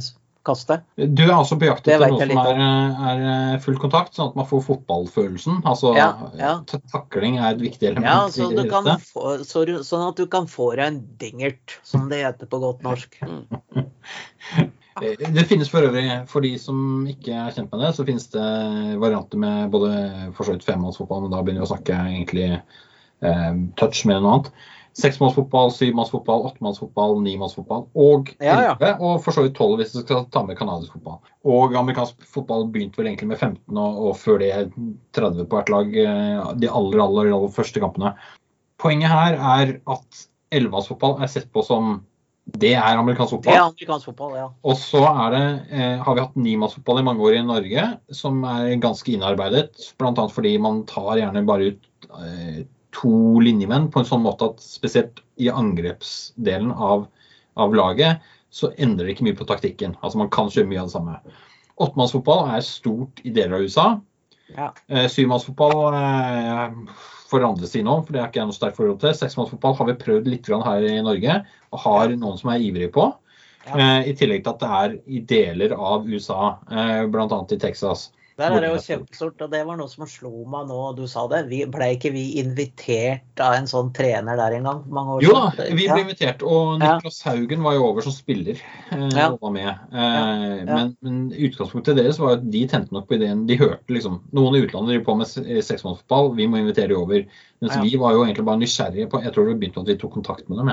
[0.48, 0.80] kaste?
[0.98, 4.50] Du er altså på jakt etter noe som er, er full kontakt, sånn at man
[4.50, 5.62] får fotballfølelsen.
[5.70, 6.54] Altså Ja, ja.
[6.92, 8.10] takling er et viktig element.
[8.10, 9.06] Ja, så, i du kan dette.
[9.14, 12.86] få, så, sånn at du kan få deg en dingert, som det heter på godt
[12.88, 13.20] norsk.
[15.02, 18.28] Eh, Det finnes for øvrig, for de som ikke er kjent med det, så finnes
[18.34, 19.94] det varianter med både
[20.38, 24.28] for så vidt femmannsfotball, men da begynner vi å snakke egentlig eh, touch mer enn
[24.28, 24.52] noe annet.
[25.00, 28.74] Seksmannsfotball, syvmannsfotball, åttemannsfotball, nimannsfotball og Ja, ja.
[28.76, 31.22] elleve, og for så vidt tolv hvis du skal ta med kanadisk fotball.
[31.48, 34.52] Og amerikansk fotball begynte vel egentlig med 15, og, og før det
[35.16, 35.96] 30 på hvert lag.
[35.96, 38.12] eh, De aller, aller, aller første kampene.
[38.84, 42.02] Poenget her er at ellevemannsfotball er sett på som
[42.58, 43.70] det er amerikansk Det er fotball.
[43.70, 44.48] amerikansk fotball, ja.
[44.66, 48.44] Og så er det, eh, har vi hatt nimannsfotball i mange år i Norge, som
[48.44, 49.94] er ganske innarbeidet.
[49.98, 50.28] Bl.a.
[50.28, 55.22] fordi man tar gjerne bare ut eh, to linjemenn på en sånn måte at spesielt
[55.40, 57.08] i angrepsdelen av,
[57.56, 58.20] av laget,
[58.52, 59.96] så endrer det ikke mye på taktikken.
[60.02, 61.20] Altså Man kan kjøre mye av det samme.
[61.82, 63.88] Åttemannsfotball er stort i deler av USA.
[64.58, 64.74] Ja.
[64.90, 66.74] Eh, Syvmannsfotball eh,
[67.32, 69.16] får seg si for det er ikke jeg noe sterkt forhold til.
[69.16, 71.38] Seksmannsfotball har vi prøvd litt grann her i Norge,
[71.72, 73.08] og har noen som er ivrige på.
[73.68, 73.78] Ja.
[73.78, 77.28] Eh, I tillegg til at det er i deler av USA, eh, bl.a.
[77.28, 78.10] i Texas.
[78.40, 81.28] Der er det jo kjempestort, og det var noe som slo meg nå du sa
[81.30, 81.44] det.
[81.52, 84.80] Vi, ble ikke vi invitert av en sånn trener der engang?
[84.90, 85.94] Mange år Jo da, vi Ja.
[85.94, 88.58] ble invitert, og Niklas Haugen var jo over som spiller.
[88.92, 89.28] Eh, Ja.
[89.32, 89.68] og var med.
[89.94, 90.66] Eh.
[90.66, 93.46] Men, men utgangspunktet deres var at de tente nok på ideen.
[93.46, 96.96] De hørte liksom Noen i utlandet driver på med se- seksmannsfotball, vi må invitere de
[96.98, 97.26] over.
[97.62, 97.82] Mens Ja.
[97.84, 100.14] vi var jo egentlig bare nysgjerrige på Jeg tror det begynte med at vi tok
[100.14, 100.68] kontakt med dem.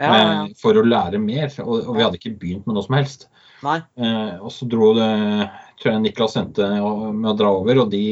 [0.00, 0.42] Ja.
[0.46, 1.52] Eh, For å lære mer.
[1.62, 3.28] Og, og vi hadde ikke begynt med noe som helst.
[3.62, 3.78] Nei.
[3.96, 8.02] Eh, og så dro det tror jeg Niklas endte med å dra over, og de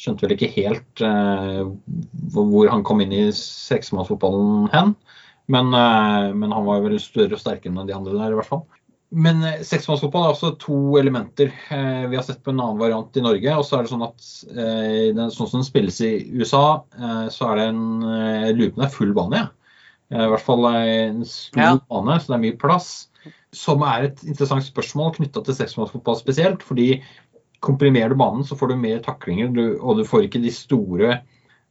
[0.00, 1.64] skjønte vel ikke helt eh,
[2.34, 4.94] hvor han kom inn i seksmannsfotballen hen.
[5.52, 8.50] Men, eh, men han var vel større og sterkere enn de andre der, i hvert
[8.50, 8.64] fall.
[9.14, 11.52] Men eh, seksmannsfotball er også to elementer.
[11.70, 13.58] Vi har sett på en annen variant i Norge.
[13.60, 16.82] Og så er det sånn at den, sånn som den spilles i USA,
[17.30, 19.44] så er det en er full bane.
[19.44, 19.52] Ja.
[20.14, 21.70] I hvert fall en stor Ja.
[21.90, 22.90] bane, så det er mye plass.
[23.54, 26.62] Som er et interessant spørsmål knytta til seksmannsfotball spesielt.
[26.66, 27.02] fordi
[27.64, 29.48] komprimerer du banen, så får du mer taklinger,
[29.80, 31.20] og du får ikke de store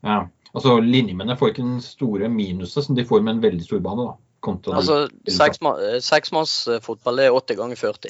[0.03, 0.15] ja,
[0.55, 4.07] altså Linjemennene får ikke den store minuset som de får med en veldig stor bane.
[4.09, 4.13] da.
[4.43, 8.09] kontra- Altså, eh, Seksmannsfotball er 80 ganger 40.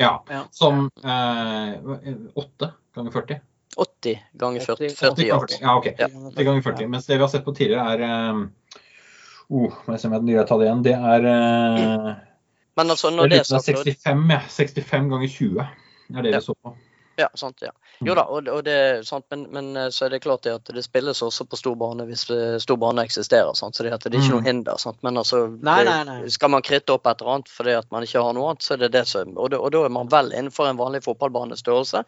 [0.00, 0.42] ja, Ja.
[0.50, 1.78] som eh,
[2.36, 3.40] 8 ganger 40.
[3.78, 5.54] 80 ganger 40, 80 40 ganger yards.
[5.58, 5.62] 40.
[5.62, 5.86] Ja, ok.
[5.98, 6.06] Ja.
[6.08, 6.88] 80 ganger 40.
[6.88, 8.48] Mens det vi har sett på tidligere, er
[9.50, 10.82] oh, må jeg se om jeg greier å ta det igjen.
[10.82, 12.14] Det er eh,
[12.76, 14.40] Men altså, når det er sagt, så- 65, ja.
[14.48, 16.38] 65 ganger 20 er det Ja.
[16.38, 16.76] vi så på.
[17.16, 17.70] Ja, sant, ja.
[18.02, 20.70] Jo da, og, og det, sant, men, men, eh, så er det klart det at
[20.74, 23.52] det spilles også på stor bane hvis eh, stor bane eksisterer.
[23.54, 24.48] Sant, så det, det er ikke noe Mm.
[24.48, 24.76] hinder.
[24.82, 26.28] Sant, men altså, Nei, det- nei, nei.
[26.34, 28.74] skal man kritte opp et eller annet fordi at man ikke har noe annet, så
[28.74, 32.02] er det det som Og, og da er man vel innenfor en vanlig fotballbanestørrelse.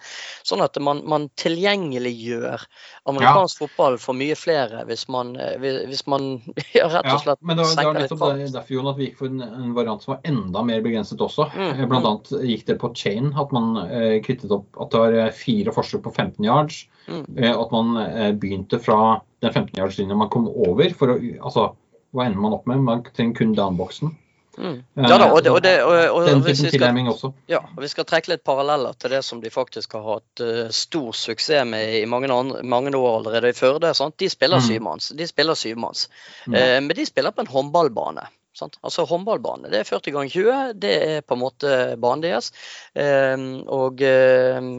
[0.45, 2.65] Sånn at man, man tilgjengeliggjør
[3.07, 6.43] amerikansk fotball for mye flere hvis man, eh, hvis man
[6.75, 9.19] ja, rett og slett men det var, det nettopp det- derfor Jon, at vi gikk
[9.23, 11.49] for en, en variant som var enda mer begrenset også.
[11.55, 15.17] Mm, Blant annet gikk det på chain at man eh, kvittet opp at det var
[15.27, 16.85] eh, fire forsøk på 15 yards.
[17.07, 17.25] Mm.
[17.39, 19.01] Eh, at man eh, begynte fra
[19.45, 20.89] den 15 yards-linja man kom over.
[20.99, 21.73] for å, altså,
[22.17, 22.85] Hva ender man opp med?
[22.87, 24.17] Man trenger kun downboxen.
[24.57, 24.79] Mm.
[24.97, 27.33] Ja da, og, det, og, det, og, og, hvis vi skal.
[27.51, 31.11] Ja, vi skal trekke litt paralleller til det som de faktisk har hatt uh, stor
[31.13, 33.93] suksess med i mange, andre, mange år allerede i Førde.
[33.95, 34.17] Sant?
[34.17, 34.65] De spiller Mm.
[34.65, 35.11] syvmanns.
[35.13, 36.09] De spiller syvmanns.
[36.47, 36.55] Mm.
[36.57, 38.25] Uh, men de spiller på en håndballbane.
[38.57, 38.79] Sant?
[38.81, 39.69] Altså håndballbane.
[39.73, 40.77] Det er 40 ganger 20.
[40.81, 42.53] Det er på en måte banen deres.
[42.97, 43.37] Eh,
[43.69, 44.71] og eh,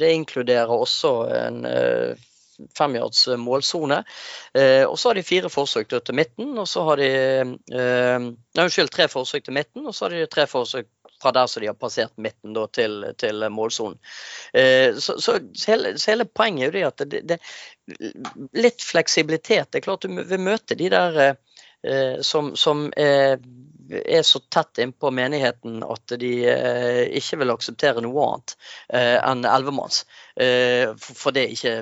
[0.00, 2.26] det inkluderer også en eh,
[2.76, 4.02] femyards målsone.
[4.54, 7.10] Eh, og så har de fire forsøk til midten, og så har de
[7.72, 11.60] eh, unnskyld, tre forsøk til midten, og så har de tre forsøk fra der som
[11.60, 13.98] de har passert midten da, til, til målsonen.
[14.56, 15.36] Eh, så, så,
[15.66, 17.38] hele, så hele poenget er jo det at det, det,
[18.56, 19.68] litt fleksibilitet.
[19.70, 21.38] Det er klart du vil møte de der eh,
[22.20, 23.38] som, som er,
[23.90, 28.54] er så tett innpå menigheten at de eh, ikke vil akseptere noe annet
[28.94, 30.04] eh, enn ellevemanns.
[30.36, 31.74] Eh, for, det er ikke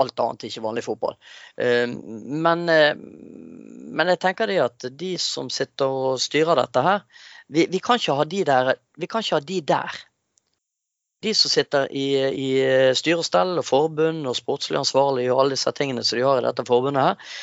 [0.00, 1.16] alt annet ikke vanlig fotball.
[1.60, 7.04] Eh, men, eh, men jeg tenker det at de som sitter og styrer dette her,
[7.50, 7.98] vi, vi, kan
[8.30, 8.76] de der.
[8.96, 10.02] Vi kan ikke ha de der.
[11.20, 12.50] De som sitter i, i
[12.96, 16.64] styrestell og forbund og sportslig ansvarlig og alle disse tingene som de har i dette
[16.64, 17.34] forbundet her,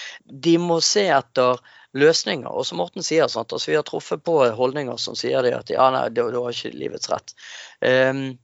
[0.47, 1.59] de må se etter
[1.97, 2.49] løsninger.
[2.49, 3.53] Og som Morten sier, sant?
[3.53, 7.11] Altså, vi har truffet på holdninger som sier at ja, nei, du har ikke livets
[7.11, 7.33] rett.
[7.81, 8.37] Um,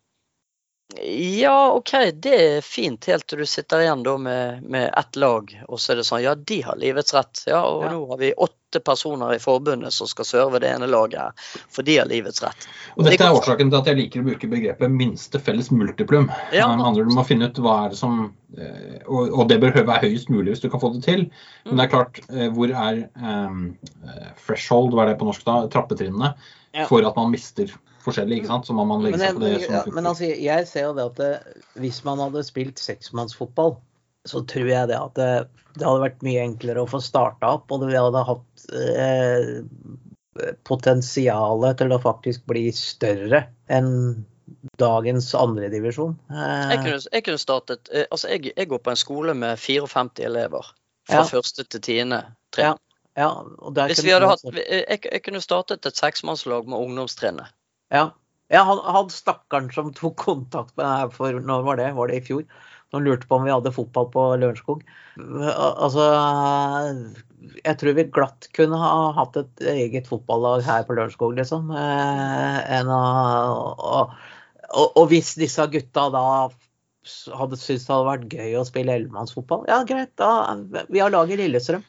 [1.40, 5.50] ja, OK, det er fint helt til du sitter igjen da med, med ett lag,
[5.68, 7.44] og så er det sånn ja, de har livets rett.
[7.50, 7.92] Ja, og Ja.
[7.96, 11.34] nå har vi åtte personer i forbundet som skal serve det ene laget her,
[11.70, 12.68] for de har livets rett.
[12.98, 16.30] Og Dette er årsaken til at jeg liker å bruke begrepet minste felles multiplum.
[16.54, 16.70] Ja.
[16.76, 19.78] Med andre Du må finne ut hva er det som eh, Og, og det bør
[19.84, 21.26] være høyest mulig hvis du kan få det til.
[21.66, 23.78] Men det er klart, eh, hvor er um,
[24.46, 26.34] threshold, hva er det på norsk da, trappetrinnene,
[26.90, 27.70] for at man mister
[28.04, 28.68] forskjellig, ikke sant?
[28.70, 30.94] Så må man legge Men, seg på det som ja, men altså, jeg ser jo
[30.98, 33.78] det at det, hvis man hadde spilt seksmannsfotball,
[34.30, 35.30] så tror jeg det at det,
[35.76, 39.50] det hadde vært mye enklere å få starta opp, og vi hadde hatt eh,
[40.68, 43.92] potensialet til å faktisk bli større enn
[44.80, 46.16] dagens andredivisjon.
[46.30, 49.60] Jeg Eh, kunne, jeg kunne startet eh, Altså, jeg, jeg går på en skole med
[49.60, 50.72] 54 elever.
[51.10, 51.28] Fra Ja.
[51.28, 52.22] første til tiende
[52.56, 52.78] trinn.
[53.18, 57.52] ja, og der Hvis vi hadde hatt jeg, jeg kunne startet et seksmannslag med ungdomstrinnet.
[57.94, 58.08] Ja.
[58.54, 61.92] ja han, han stakkaren som tok kontakt med meg for Når var det?
[61.98, 62.46] Var det i fjor?
[62.94, 64.84] Som lurte på om vi hadde fotball på Lørenskog.
[65.18, 66.04] Altså
[67.64, 71.72] Jeg tror vi glatt kunne ha hatt et eget fotballag her på Lørenskog, liksom.
[71.74, 73.00] Eh, å,
[73.74, 74.14] og,
[74.70, 76.28] og, og hvis disse gutta da
[77.04, 80.54] hadde syntes det hadde vært gøy å spille ellemannsfotball, ja greit, da
[80.88, 81.84] Vi har lag i Lillestrøm.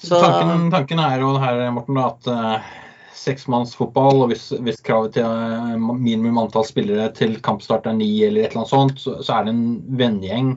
[0.00, 2.68] Så Tanken, tanken er jo her, Morten, at uh,
[3.16, 8.44] seksmannsfotball, og hvis, hvis kravet til eh, minimum antall spillere til kampstart er ni eller
[8.44, 9.64] et eller annet sånt, så, så er det en
[9.98, 10.52] vennegjeng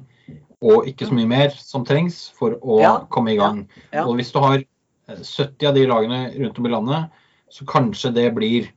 [0.64, 3.66] og ikke så mye mer som trengs for å Ja, komme i gang.
[3.92, 4.06] ja.
[4.06, 7.20] Og hvis du har eh, 70 av de lagene rundt om i landet,
[7.54, 8.70] så kanskje det blir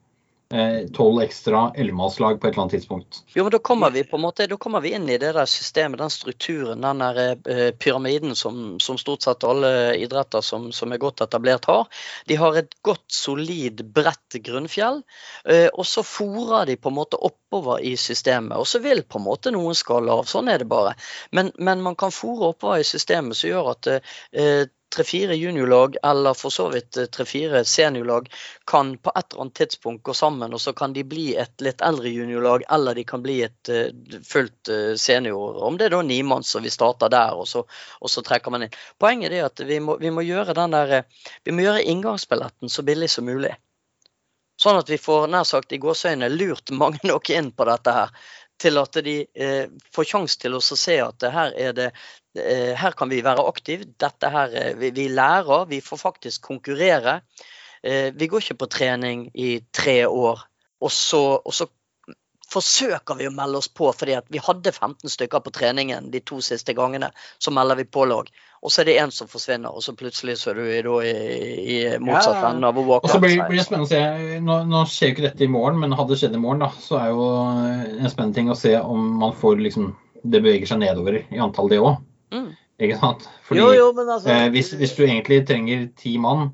[0.95, 3.19] tolv ekstra ellemannslag på et eller annet tidspunkt.
[3.35, 5.49] Jo, men da kommer vi på en måte, da kommer vi inn i det der
[5.51, 10.95] systemet, den strukturen, den der eh, pyramiden som, som stort sett alle idretter som, som
[10.95, 11.91] er godt etablert har.
[12.31, 15.03] De har et godt, solid, bredt grunnfjell,
[15.51, 18.55] eh, og så fòrer de på en måte oppover i systemet.
[18.55, 20.95] Og så vil på en måte noen skalle av, sånn er det bare.
[21.35, 26.35] Men, men man kan fòre oppover i systemet som gjør at eh, tre-fire juniorlag, eller
[26.35, 28.31] for så vidt eh, tre-fire seniorlag,
[28.67, 31.85] kan på et eller annet tidspunkt gå sammen, og så kan de bli et litt
[31.85, 35.61] eldre juniorlag, eller de kan bli et uh, fullt uh, senior.
[35.69, 37.67] Om det er da nimanns, og vi starter der, og så,
[38.01, 38.81] og så, trekker man inn.
[38.99, 41.05] Poenget er at vi må, vi må gjøre den der,
[41.45, 43.55] vi må gjøre inngangsbilletten så billig som mulig.
[44.61, 48.13] Sånn at vi får nær sagt i gåseøynene lurt mange nok inn på dette her.
[48.57, 51.91] Til at de eh, får sjanse til å se at her er det
[52.77, 53.89] her kan vi være aktive.
[54.01, 57.21] Dette her, eh, vi, vi, lærer, vi får faktisk konkurrere.
[57.83, 60.45] Eh, vi går ikke på trening i tre år,
[60.81, 61.69] og så, og så
[62.47, 66.39] forsøker vi å melde oss på, fordi vi hadde 15 stykker på treningen de to
[66.45, 67.11] siste gangene.
[67.43, 68.31] Så melder vi på lag.
[68.63, 70.63] Og så er det én som forsvinner, og så plutselig så er du
[71.03, 72.51] i, i, i motsatt Ja.
[72.51, 73.05] ende av walkout.
[73.05, 74.41] Og så blir, blir det spennende å se.
[74.47, 76.71] Nå, nå skjer jo ikke dette i morgen, men hadde det skjedd i morgen, da,
[76.83, 79.95] så er jo en spennende ting å se om man får liksom
[80.27, 82.01] Det beveger seg nedover i antall, det òg.
[82.35, 82.55] Mm.
[82.83, 83.29] Ikke sant?
[83.47, 86.51] Fordi Jo, jo, men altså eh, hvis, hvis du egentlig trenger ti mann,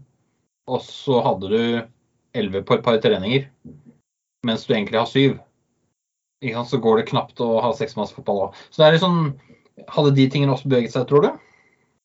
[0.70, 1.62] og så hadde du
[2.38, 3.48] elleve på et par treninger,
[4.46, 5.40] mens du egentlig har syv,
[6.42, 6.70] ikke sant?
[6.70, 8.60] så går det knapt å ha seksmannsfotball òg.
[8.70, 9.24] Så det er litt sånn
[9.88, 11.28] Hadde de tingene også beveget seg, tror du?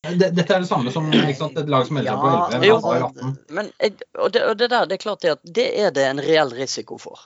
[0.07, 1.57] Dette er det samme som sant?
[1.59, 3.31] et lag som melder seg på 11, men jo.
[3.53, 3.71] Men
[4.15, 6.53] og, det, og det der, det er klart det at det er det en reell
[6.55, 7.25] risiko for.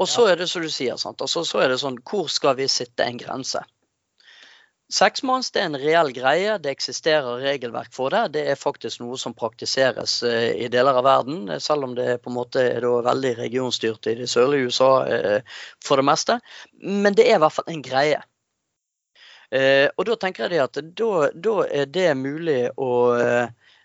[0.00, 1.20] Og så er det som du sier, sant?
[1.20, 3.64] Altså, så er det sånn Hvor skal vi sitte en grense?
[4.90, 8.32] Seksmanns det er en reell greie, det eksisterer regelverk for det.
[8.34, 12.16] Det er faktisk noe som praktiseres eh, i deler av verden, eh, selv om det
[12.24, 16.40] på en måte er da veldig regionstyrt i det sørlige USA eh, for det meste.
[16.82, 18.18] Men det er i hvert fall en greie.
[19.50, 22.90] Og da tenker jeg at da, da er det mulig å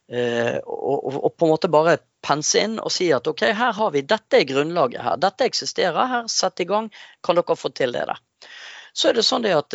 [0.06, 4.38] og på en måte bare pense inn og si at OK, her har vi, dette
[4.38, 5.18] er grunnlaget her.
[5.18, 6.92] Dette eksisterer her, sett i gang.
[7.26, 8.22] Kan dere få til det der?
[8.94, 9.74] Så er det sånn at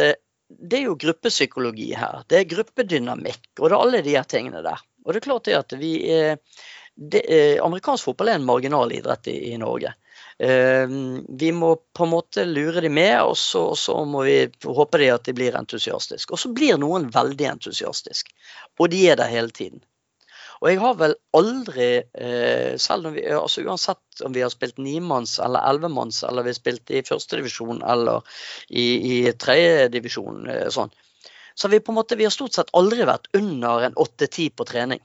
[0.50, 2.22] det, er jo gruppepsykologi her.
[2.28, 4.82] Det er gruppedynamikk, og det er alle de her tingene der.
[5.04, 6.38] Og det er klart det at vi er,
[6.94, 9.94] det, eh, Amerikansk fotball er en marginalidrett i, i Norge.
[10.40, 10.88] Eh,
[11.28, 15.00] vi må på en måte lure de med, og så, og så må vi håpe
[15.00, 16.34] de at de blir entusiastiske.
[16.34, 18.34] Og så blir noen veldig entusiastiske,
[18.78, 19.84] Og de er der hele tiden.
[20.60, 21.88] Og jeg har vel aldri,
[22.20, 26.52] eh, selv om vi, altså uansett om vi har spilt nimanns eller ellevemanns, eller vi
[26.52, 28.20] har spilt i førstedivisjon eller
[28.68, 30.92] i, i tredjedivisjon, eh, sånn,
[31.56, 34.68] så vi på en måte, vi har stort sett aldri vært under en åtte-ti på
[34.68, 35.00] trening.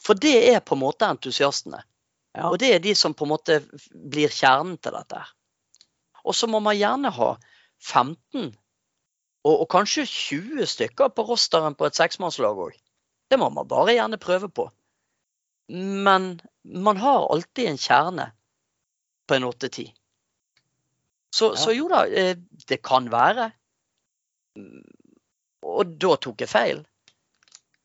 [0.00, 1.82] For det er på en måte entusiastene.
[2.36, 2.50] Ja.
[2.50, 3.58] Og det er de som på en måte
[3.92, 5.24] blir kjernen til dette.
[6.24, 7.30] Og så må man gjerne ha
[7.80, 8.52] 15
[9.48, 12.76] og, og kanskje 20 stykker på rosteren på et seksmannslag òg.
[13.28, 14.68] Det må man bare gjerne prøve på.
[15.68, 18.30] Men man har alltid en kjerne
[19.28, 19.90] på en 8-10.
[21.30, 21.56] Så, Ja.
[21.60, 22.34] så jo da, eh,
[22.68, 23.50] det kan være.
[25.68, 26.80] Og da tok jeg feil.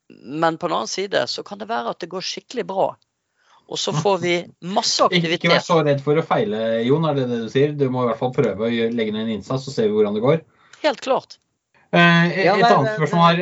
[0.10, 2.88] Men på den annen side så kan det være at det går skikkelig bra.
[3.72, 4.34] Og så får vi
[4.76, 5.38] masse aktivitet.
[5.44, 7.06] ikke vær så redd for å feile, Jon.
[7.10, 7.72] er det det du sier?
[7.80, 10.18] Du må i hvert fall prøve å legge ned en innsats, så ser vi hvordan
[10.18, 10.44] det går.
[10.84, 11.38] Helt klart.
[11.94, 12.00] Eh,
[12.32, 13.40] et Ja, men- annet spørsmål her.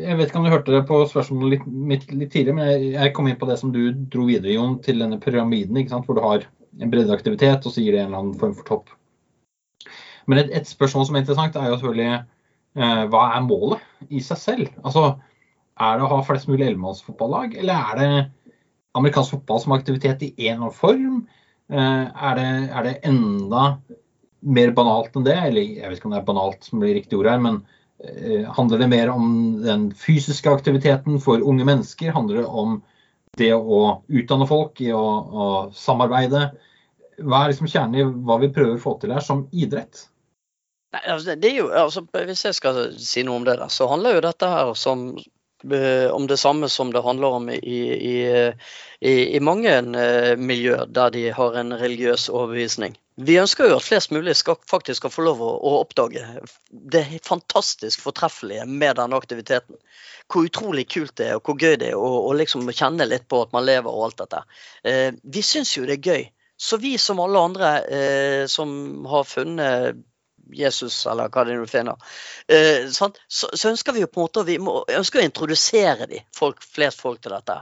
[0.00, 3.12] Jeg vet ikke om du hørte det på spørsmålet litt, mitt litt tidligere, men jeg,
[3.16, 3.82] kom inn på det som du
[4.12, 6.08] dro videre, Jon, til denne pyramiden, ikke sant?
[6.08, 6.46] hvor du har
[6.80, 8.92] en breddeaktivitet, og så gir det en eller annen form for topp.
[10.30, 14.22] Men et, et spørsmål som er interessant, er jo selvfølgelig eh, hva er målet i
[14.24, 14.70] seg selv?
[14.84, 15.06] Altså,
[15.80, 18.10] er det å ha flest mulig ellemannsfotballag, eller er det
[18.98, 21.18] amerikansk fotball som aktivitet i en eller annen form?
[21.70, 23.64] Eh, er, det, er det enda
[24.40, 25.36] mer banalt enn det?
[25.50, 27.60] Eller jeg vet ikke om det er banalt som blir riktig ord her, men
[28.56, 29.26] handler det mer om
[29.62, 32.12] den fysiske aktiviteten for unge mennesker?
[32.16, 32.78] Handler det om
[33.38, 36.46] det å utdanne folk i å, å samarbeide?
[37.20, 40.06] Hva er liksom kjernen i hva vi prøver å få til her som idrett?
[40.94, 43.68] Nei, altså, det- det er jo, altså, hvis jeg skal si noe om det, der,
[43.68, 45.04] så handler jo dette her som,
[45.70, 48.16] eh, om det samme som det handler om i, i,
[49.04, 52.96] i, i mange eh, miljøer der de har en religiøs overbevisning.
[53.20, 56.24] Vi ønsker jo at flest mulig skal, faktisk skal få lov å, å oppdage
[56.70, 59.76] det fantastisk fortreffelige med denne aktiviteten.
[60.30, 63.42] Hvor utrolig kult det er, og hvor gøy det er, og liksom kjenne litt på
[63.44, 64.44] at man lever og alt dette.
[64.88, 66.28] Eh, vi syns jo det er gøy.
[66.60, 68.70] Så vi som alle andre eh, som
[69.08, 70.00] har funnet
[70.56, 72.14] Jesus, eller hva det er du finner,
[72.50, 72.88] eh?
[72.90, 76.64] Så, så ønsker vi jo på en måte vi må, ønsker å introdusere de, folk,
[76.64, 77.60] flest folk til dette.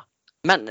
[0.49, 0.71] Men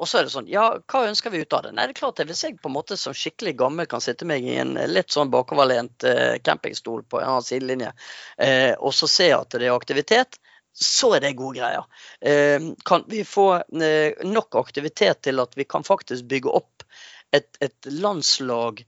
[0.00, 1.74] og så er det sånn, ja, hva ønsker vi ut av det?
[1.76, 4.26] Nei, det er klart det, Hvis jeg på en måte som skikkelig gammel kan sitte
[4.28, 7.92] meg i en litt sånn bakoverlent eh, campingstol på en annen sidelinje,
[8.40, 10.40] eh, og så se at det er aktivitet,
[10.72, 11.84] så er det gode greier.
[12.24, 16.86] Eh, kan vi få eh, nok aktivitet til at vi kan faktisk bygge opp
[17.32, 18.80] et, et landslag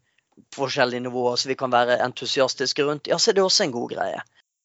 [0.55, 3.77] på forskjellige nivåer, så vi kan være entusiastiske rundt, ja, så er det også en
[3.77, 4.25] god greie.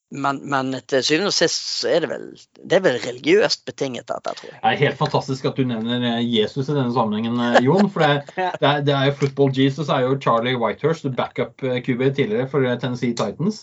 [0.10, 2.24] Men, men til syvende og sist så er det vel
[2.66, 4.58] det er vel religiøst betinget, dette, tror jeg.
[4.58, 7.92] Det er helt fantastisk at du nevner eh, Jesus i denne sammenhengen, eh, Jon.
[7.94, 12.50] For det, det, er, det er jo football Jesus er jo Charlie Whitehurst, backup-QB tidligere
[12.50, 13.62] for eh, Tennessee Titans.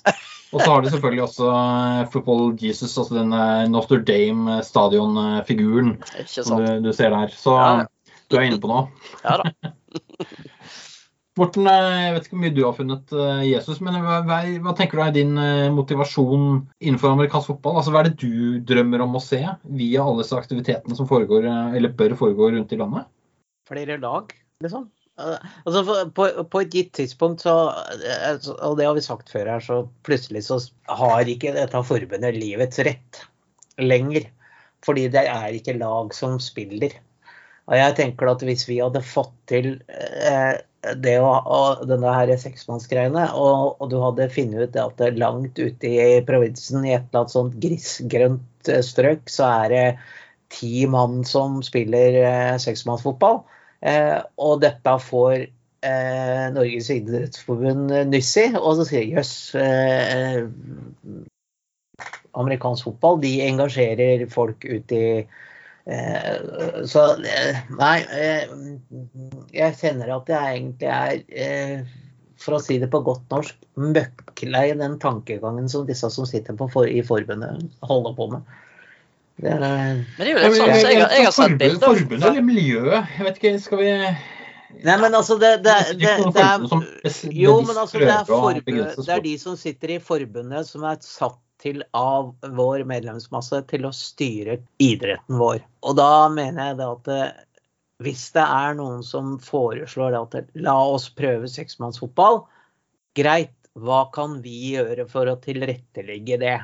[0.54, 5.96] Og så har du selvfølgelig også eh, football Jesus, altså den eh, Notre Dame-stadion-figuren
[6.30, 7.34] som du, du ser der.
[7.34, 7.86] Så ja.
[8.30, 8.86] du er inne på noe.
[9.24, 9.74] Ja da.
[11.36, 14.72] Morten, eh, jeg vet ikke hvor mye du har funnet eh, Jesus, men hva, hva,
[14.76, 16.46] tenker du er din eh, motivasjon
[16.80, 17.76] innenfor amerikansk fotball?
[17.76, 21.44] Altså, Hva er det du drømmer om å se via alle disse aktivitetene som foregår,
[21.76, 23.10] eller bør foregå rundt i landet?
[23.68, 24.32] Flere lag,
[24.64, 24.86] liksom.
[25.16, 25.82] Altså,
[26.16, 30.42] på, på, et gitt tidspunkt så Og det har vi sagt før her, så plutselig
[30.44, 30.58] så
[30.92, 33.22] har ikke dette forbundet livets rett
[33.80, 34.28] lenger.
[34.84, 36.96] Fordi det er ikke lag som spiller.
[37.66, 40.60] Og jeg tenker at hvis vi hadde fått til eh,
[41.02, 45.90] det å, og denne her seksmannsgreiene, og, og, du hadde funnet ut at langt ute
[45.90, 49.84] i provinsen, i et eller annet sånt grisgrønt eh, strøk, så er det
[50.54, 53.42] ti mann som spiller eh, seksmannsfotball.
[53.86, 60.44] Eh, og dette får eh, Norges idrettsforbund nyss i, og så sier jøss eh,
[62.36, 65.42] Amerikansk fotball de engasjerer folk ut i eh,
[65.86, 67.96] Så eh, nei,
[69.54, 71.84] jeg kjenner at jeg egentlig er
[72.42, 76.86] for å si det på godt norsk, møkklei den tankegangen som disse som sitter for,
[76.86, 78.56] i forbundet, holder på med.
[79.40, 82.28] Det er, men det er jo litt sånn, jeg, jeg, jeg har sett bilder Forbundet
[82.30, 83.10] eller miljøet?
[83.18, 83.90] Jeg vet ikke, skal vi
[84.76, 89.12] Nei, men altså det, det, det, det er Jo, men altså det er, forbundet, det
[89.12, 93.94] er de som sitter i forbundet som er satt til av vår medlemsmasse til å
[93.96, 95.62] styre idretten vår.
[95.86, 97.20] Og da mener jeg det at det,
[98.04, 102.42] hvis det er noen som foreslår at la oss prøve seksmannsfotball,
[103.16, 106.56] greit, hva kan vi gjøre for å tilrettelegge det?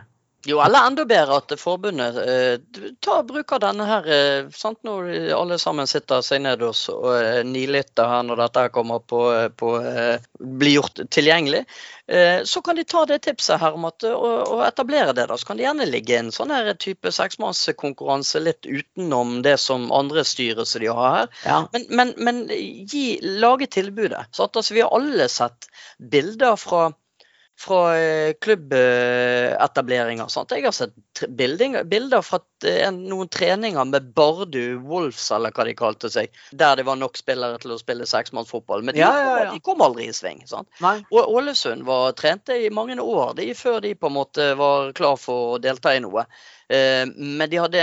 [0.47, 2.57] Jo, eller enda bedre at forbundet eh,
[3.05, 4.81] tar, bruker denne her eh, sant?
[4.83, 9.21] Når alle sammen sitter seg ned og, og eh, nilitter her når dette kommer på,
[9.59, 11.63] på eh, blir gjort tilgjengelig.
[12.11, 15.29] Eh, så kan de ta det tipset her om at, å etablere det.
[15.31, 19.91] da, Så kan det gjerne ligge en sånn her type seksmannskonkurranse litt utenom det som
[19.95, 21.31] andre styrer som de har her.
[21.47, 21.61] Ja.
[21.73, 24.27] Men, men, men gi, lage tilbudet.
[24.35, 24.59] Sant?
[24.59, 25.71] altså, vi har alle sett
[26.13, 26.91] bilder fra
[27.61, 30.27] fra eh, klubbetableringer.
[30.29, 30.51] sånt.
[30.51, 30.95] Jeg har sett
[31.29, 36.87] bilder fra eh, noen treninger med Bardu Wolves, eller hva de kalte seg, der det
[36.89, 38.83] var nok spillere til å spille seksmannsfotball.
[38.83, 39.53] Men de, ja, ja, ja.
[39.53, 40.43] de, kom aldri i sving.
[40.51, 40.71] Sant?
[41.13, 45.21] Og Ålesund var trente i mange år de, før de på en måte var klar
[45.21, 46.27] for å delta i noe.
[46.69, 47.83] Eh, men de hadde,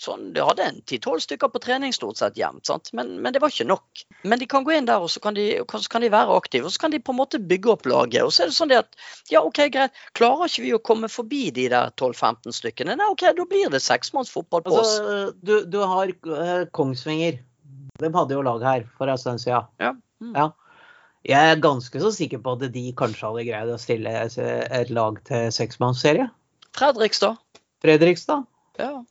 [0.00, 2.68] sånn, de hadde en ti-tolv stykker på trening stort sett jevnt.
[2.96, 4.04] Men, men, det var ikke nok.
[4.28, 6.68] Men de kan gå inn der og så kan de, så kan de være aktive.
[6.68, 8.22] Og så kan de på en måte bygge opp laget.
[8.26, 8.98] Og så er det sånn at
[9.32, 9.96] ja, OK, greit.
[10.18, 12.98] Klarer ikke vi å komme forbi de der 12-15 stykkene?
[12.98, 14.96] Nei, OK, da blir det seksmannsfotball på oss.
[15.00, 17.40] Altså, du, du, har uh, Kongsvinger.
[18.00, 19.70] De hadde jo lag her for en stund siden.
[19.82, 19.94] Ja.
[20.22, 20.34] Mm.
[20.38, 20.50] ja.
[21.22, 25.20] Jeg er ganske så sikker på at de kanskje hadde greid å stille et lag
[25.28, 26.26] til seksmannsserie.
[26.74, 27.38] Fredrikstad.
[27.82, 28.46] Fredrikstad.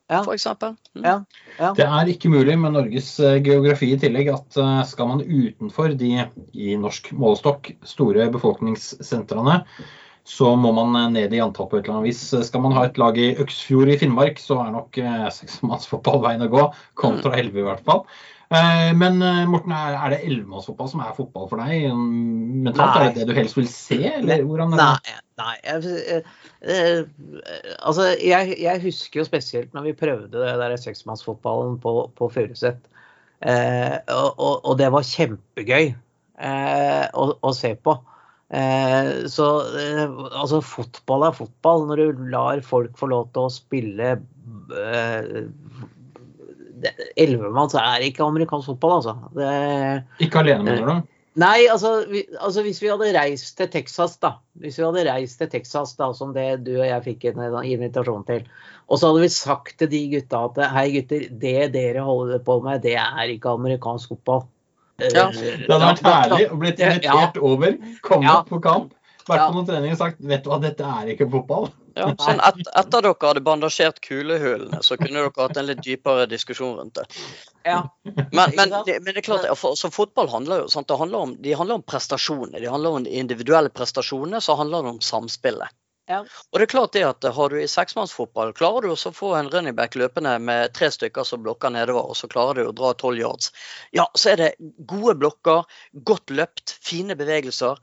[0.08, 0.76] Ja, for eksempel.
[0.96, 1.04] Mm.
[1.06, 1.16] Ja,
[1.60, 1.72] ja.
[1.78, 5.94] Det er ikke mulig med Norges eh, geografi i tillegg at eh, skal man utenfor
[5.98, 6.12] de
[6.58, 9.62] i norsk målestokk store befolkningssentrene,
[10.28, 12.24] så må man eh, ned i antall på et eller annet vis.
[12.48, 15.02] Skal man ha et lag i Øksfjord i Finnmark, så er nok
[15.38, 16.68] seksmannsfotball veien å gå.
[17.00, 17.40] Kontra mm.
[17.44, 18.06] elleve, i hvert fall.
[18.52, 21.86] Men Morten, er det ellevemannsfotball som er fotball for deg?
[21.96, 24.02] Mentalt, er det det du helst vil se?
[24.12, 25.14] Eller hvordan er det?
[25.40, 26.22] Nei, nei.
[26.62, 27.02] Eh,
[27.80, 32.84] altså, jeg, jeg, husker jo spesielt når vi prøvde det der seksmannsfotballen på, på Furuset.
[33.42, 37.96] Eh, og, og, det var kjempegøy eh, å, å, se på.
[38.54, 39.48] Eh, så
[39.80, 41.88] eh, altså, fotball er fotball.
[41.90, 44.14] Når du lar folk få lov til å spille
[44.78, 45.42] eh,
[47.16, 49.16] Ellevemann, så er det ikke amerikansk fotball, altså.
[49.38, 51.10] Det, ikke alene, mener du?
[51.40, 54.34] Nei, altså, vi, altså, hvis vi hadde reist til Texas, da.
[54.60, 58.26] Hvis vi hadde reist til Texas, da, som det du og jeg fikk en invitasjon
[58.28, 58.48] til.
[58.92, 62.58] Og så hadde vi sagt til de gutta at hei gutter, det dere holder på
[62.66, 64.44] med, det er ikke amerikansk fotball.
[65.02, 65.30] Ja.
[65.32, 67.46] Det hadde vært herlig å bli invitert ja.
[67.48, 68.42] over, komme ja.
[68.48, 68.92] på kamp,
[69.30, 71.72] vært på noen trening og sagt vet du hva, dette er ikke fotball.
[71.96, 76.28] Ja, sånn et, etter dere hadde bandasjert kulehullene, så kunne dere hatt en litt dypere
[76.32, 77.06] diskusjon rundt det.
[77.68, 77.82] Ja.
[78.06, 81.28] Men, men, det, men, det, er klart, for, så fotball handler jo sant, det handler
[81.28, 82.60] om, de handler om prestasjoner.
[82.64, 85.76] De handler om individuelle prestasjoner, så handler det om samspillet.
[86.10, 86.22] Ja.
[86.52, 89.52] Og det er klart det at Har du i seksmannsfotball, klarer du å få en
[89.54, 92.94] running back løpende med tre stykker som blokker nedover, og så klarer du å dra
[92.98, 93.52] tolv yards,
[93.96, 94.50] ja, så er det
[94.90, 95.68] gode blokker,
[96.08, 97.80] godt løpt, fine bevegelser.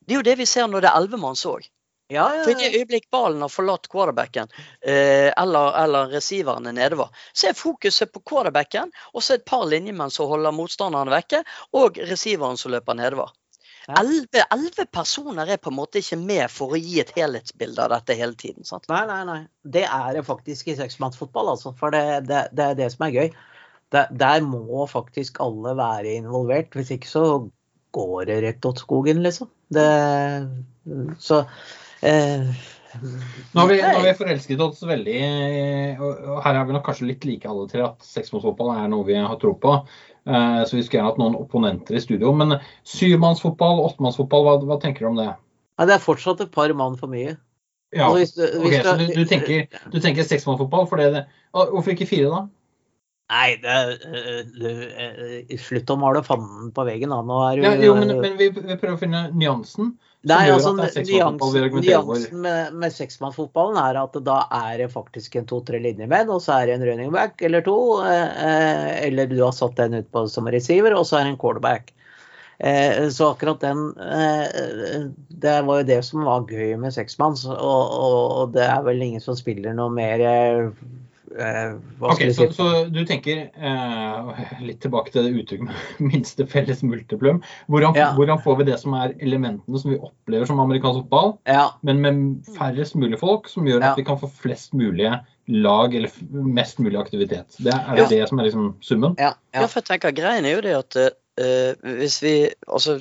[0.00, 1.68] Det er jo det vi ser når det er elvemanns òg.
[2.10, 2.44] Ja, ja, ja.
[2.44, 4.50] For i det øyeblikk ballen har forlatt quarterbacken
[4.82, 9.62] eh, eller, eller receiveren er nedover, så er fokuset på quarterbacken og så et par
[9.70, 11.44] linjemenn som holder motstanderen vekke,
[11.78, 13.30] og receiveren som løper nedover.
[13.88, 17.94] Elleve, elleve personer er på en måte ikke med for å gi et helhetsbilde av
[17.94, 18.66] dette hele tiden.
[18.66, 18.86] Sant?
[18.90, 19.38] Nei, nei, nei.
[19.62, 21.72] Det er det faktisk i seksmannsfotball, altså.
[21.78, 23.32] For det, det, det, er det som er gøy.
[23.94, 26.76] Der, der må faktisk alle være involvert.
[26.76, 27.24] Hvis ikke så
[27.96, 29.50] går det rett åt skogen, liksom.
[29.74, 29.88] Det,
[31.22, 31.42] så
[32.02, 32.50] Eh,
[33.54, 35.18] Nå har, vi, nå har vi forelsket oss veldig
[36.02, 39.14] og her er vi nok kanskje litt like alle tre at seksmannsfotball er noe vi
[39.14, 39.76] har tro på.
[40.26, 42.32] Eh, så vi skulle gjerne hatt noen opponenter i studio.
[42.36, 42.56] Men
[42.88, 45.28] syvmannsfotball, åttemannsfotball, hva, hva tenker du om det?
[45.78, 47.36] Ja, det er fortsatt et par mann for mye.
[47.94, 50.88] Ja, Altså, hvis du- hvis ok, så du- du, tenker, du tenker seksmannsfotball?
[50.90, 52.42] For det, hvorfor ikke fire, da?
[53.30, 53.78] Nei, det,
[54.58, 57.22] du, øh, slutt å male fanden på veggen, da.
[57.22, 59.94] Nå er du Ja, jo, men, men vi, vi prøver å finne nyansen.
[60.28, 61.06] Nei, altså, nyansen,
[61.80, 66.58] nyansen med, med seksmannsfotballen er at da er det faktisk en to-tre linjemenn, og så
[66.58, 67.76] er det en running back eller to.
[68.04, 71.40] Eh, eller du har satt den ut på som receiver, og så er det en
[71.40, 71.94] quarterback.
[72.60, 77.56] Eh, så akkurat den eh, Det var jo det som var gøy med seksmanns, og,
[77.56, 80.90] og, og det er vel ingen som spiller noe mer eh, eh,
[81.30, 82.46] Hva Ok, skal vi si?
[82.56, 87.38] så du tenker eh, litt tilbake til det uttrykket med minste felles multiplum.
[87.70, 88.08] Hvordan, Ja.
[88.16, 92.00] hvordan får vi det som er elementene som vi opplever som amerikansk fotball, Ja, men
[92.02, 93.92] med færrest mulig folk, som gjør Ja.
[93.92, 97.56] at vi kan få flest mulige lag eller mest mulig aktivitet?
[97.62, 98.04] Det er Ja.
[98.06, 99.14] det det som er liksom summen?
[99.18, 99.66] ja, Ja, ja.
[99.66, 100.96] for jeg tenker Greien er jo det at
[101.40, 102.34] uh, hvis vi
[102.68, 102.98] altså,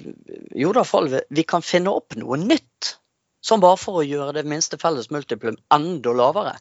[0.56, 2.96] Jo da, fall, vi- vi kan finne opp noe nytt.
[3.42, 6.58] Som bare for å gjøre det minste felles multiplum enda lavere.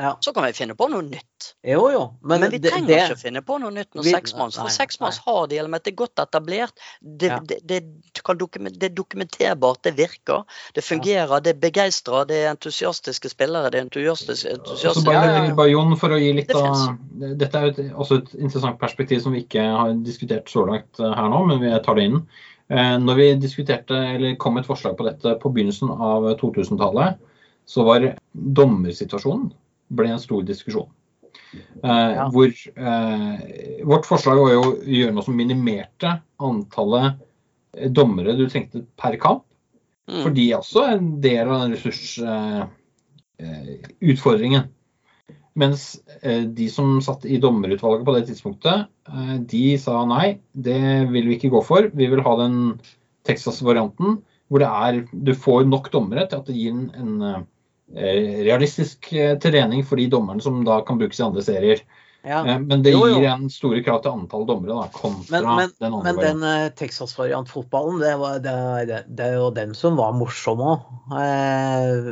[0.00, 0.16] Ja.
[0.20, 1.48] Så kan vi finne på noe nytt.
[1.66, 2.02] Jo, jo.
[2.22, 4.56] Men, Men, vi det- trenger det- ikke finne på noe nytt når seksmanns.
[4.56, 5.84] For seksmanns har de elementet.
[5.84, 6.72] Det er godt etablert.
[7.02, 7.38] Det, Ja.
[7.40, 7.82] det, det,
[8.24, 10.44] kan dokumen- det er dokumenterbart, det virker.
[10.74, 13.70] Det fungerer, det er begeistra, det er entusiastiske spillere.
[13.70, 15.54] Det er entusiastiske, Så entusiastiske bare, ja, ja.
[15.54, 16.98] bare Jon, for å gi litt Det av
[17.38, 20.98] Dette er jo et, også et interessant perspektiv som vi ikke har diskutert så langt
[21.00, 22.26] eh, her nå, men vi tar det inn.
[22.70, 27.18] Eh, Når vi diskuterte, eller kom et forslag på dette på begynnelsen av 2000-tallet,
[27.66, 29.52] så var dommersituasjonen
[29.92, 30.88] ble en stor diskusjon.
[31.82, 32.24] Eh, Ja.
[32.32, 33.36] Hvor eh,
[33.84, 37.08] Vårt forslag var jo å gjøre noe som minimerte antallet
[37.76, 39.44] eh, dommere du trengte per kamp.
[40.10, 40.22] Mm.
[40.22, 44.62] For de er også en del av den ressursutfordringen.
[45.60, 45.82] Mens
[46.22, 48.76] eh, de som satt i dommerutvalget på det tidspunktet,
[49.12, 51.80] eh, de sa nei, det vil vi ikke gå for.
[51.92, 52.56] Vi vil ha den
[53.28, 54.08] Texas-varianten
[54.52, 57.42] hvor det er, du får nok dommere til at det gir en, en eh,
[57.94, 61.82] realistisk eh, trening for de dommerne som da kan brukes i andre serier.
[62.24, 62.38] ja.
[62.46, 63.18] Eh, Men det Jo, jo.
[63.20, 66.42] gir en store krav til antall dommere da, kontra Men, men, den andre men den
[66.48, 68.12] eh, Texas-variant-fotballen, det,
[68.44, 68.56] det,
[68.88, 70.84] det, det er jo den som var morsom òg.
[71.12, 72.02] Eh,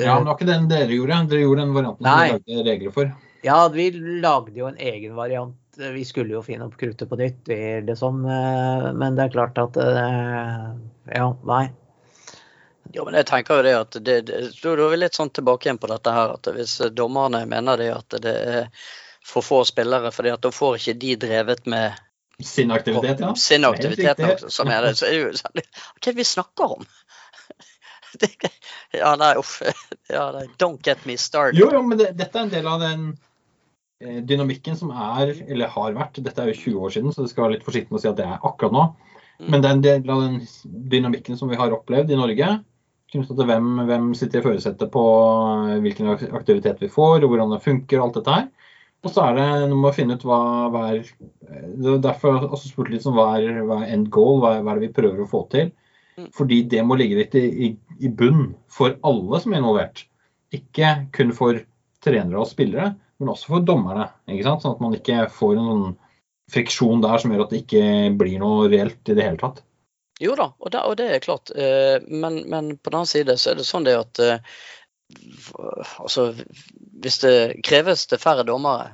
[0.00, 1.18] Ja, men det var ikke den dere gjorde.
[1.30, 2.38] Dere gjorde den varianten som Nei.
[2.46, 3.12] vi lagde regler for.
[3.44, 3.90] ja, vi
[4.24, 5.56] lagde jo en egen variant.
[5.80, 7.56] Vi skulle jo finne opp kruttet på nytt, vi,
[7.86, 8.24] liksom.
[8.28, 10.66] eh, Men det er klart at eh,
[11.16, 11.70] Ja, nei.
[12.92, 15.68] Ja, men jeg tenker jo det at det, det, da er vi litt sånn tilbake
[15.68, 16.34] igjen på dette her.
[16.34, 18.70] at Hvis dommerne mener det at det er
[19.26, 22.06] for få spillere, fordi at da får ikke de drevet med
[22.40, 23.34] Sin aktivitet, ja.
[23.36, 25.64] sin aktivitet, også, som er det, så er det jo sånn Hva
[26.00, 26.86] er det vi snakker om?
[28.20, 28.26] Det,
[28.96, 29.60] ja, nei, uff.
[30.10, 31.60] Ja, nei, don't get me started.
[31.60, 33.04] Jo, jo, men det, dette er en del av den
[34.02, 37.30] eh, dynamikken som er, eller har vært, dette er jo 20 år siden, så det
[37.30, 38.88] skal være litt forsiktig med å si at det er akkurat nå.
[39.46, 40.40] Men det er en del av den
[40.96, 42.48] dynamikken som vi har opplevd i Norge.
[43.10, 45.04] Til hvem, hvem sitter i førersetet på
[45.72, 48.50] eh, hvilken aktivitet vi får, og hvordan det funker alt dette her.
[49.00, 50.40] Og så er det noe med å finne ut hva,
[50.70, 54.10] hva er eh, er Derfor jeg også spurte litt om hva er, hva er end
[54.14, 55.72] goal, hva er, hva er det vi prøver å få til.
[56.20, 56.28] Mm.
[56.36, 60.04] Fordi det må ligge litt i, i, i bunn for alle som er involvert.
[60.54, 61.58] Ikke kun for
[62.04, 64.06] trenere og spillere, men også for dommerne.
[64.30, 64.62] Ikke sant?
[64.62, 65.98] Sånn at man ikke får en sånn
[66.50, 67.84] friksjon der som gjør at det ikke
[68.20, 69.62] blir noe reelt i det hele tatt.
[70.20, 71.50] Jo da, og det, og det er klart.
[71.56, 74.38] eh, Men, men på den annen side så er det sånn det at eh,
[75.98, 76.30] altså,
[77.02, 78.92] hvis det kreves til færre dommere,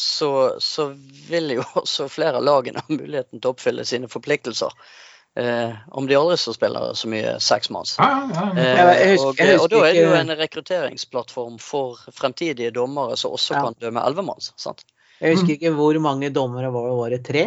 [0.00, 0.88] så, så
[1.28, 4.72] vil jo også flere av lagene ha muligheten til å oppfylle sine forpliktelser.
[5.36, 7.96] Eh, om de aldri så spiller så mye seksmanns.
[7.98, 8.84] Ja, ja, ja.
[8.94, 13.64] Eh, og, og da er det jo en rekrutteringsplattform for fremtidige dommere som også Ja.
[13.66, 14.52] kan dømme elvemanns.
[14.56, 14.84] sant?
[15.20, 16.94] Jeg husker ikke hvor mange dommere var det.
[17.00, 17.44] Var det tre?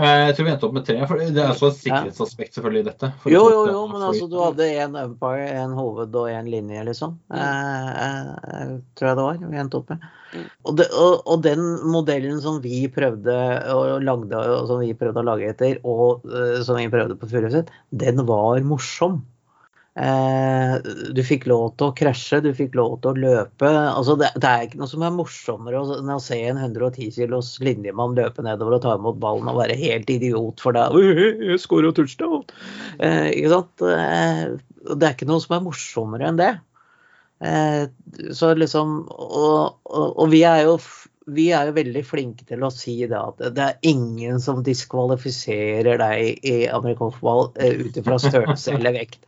[0.00, 0.96] Eh, Jeg tror vi endte opp med tre.
[1.08, 3.10] for Det er også et sikkerhetsaspekt selvfølgelig i dette.
[3.20, 6.84] For Jo, jo, jo, men altså du hadde en umpire, en hoved og en linje,
[6.88, 7.18] liksom.
[7.34, 10.08] Eh, eh, tror jeg det var vi endte opp med.
[10.30, 10.46] Mm.
[10.64, 13.34] Og, det, og, og den modellen som vi prøvde
[13.74, 17.28] å lagde, og som vi prøvde å lage etter, og uh, som vi prøvde på
[17.32, 19.24] Furuset, den var morsom.
[20.00, 20.74] Eh,
[21.12, 23.68] du fikk lov til å krasje, du fikk lov til å løpe.
[23.68, 27.52] Altså, det, det er ikke noe som er morsommere enn å se en 110 kilos
[27.64, 30.96] linjemann løpe nedover og ta imot ballen og være helt idiot for deg.
[31.50, 32.46] Jeg skåra touchdown!
[32.96, 33.84] Eh, ikke sant?
[33.84, 34.42] Eh,
[34.88, 36.54] det er ikke noe som er morsommere enn det.
[37.44, 37.84] Eh,
[38.36, 40.78] så liksom og, og, og vi er jo
[41.34, 46.00] vi er jo veldig flinke til å si det at det er ingen som diskvalifiserer
[46.00, 49.20] deg i amerikansk fotball eh, ut ifra størrelse eller vekt.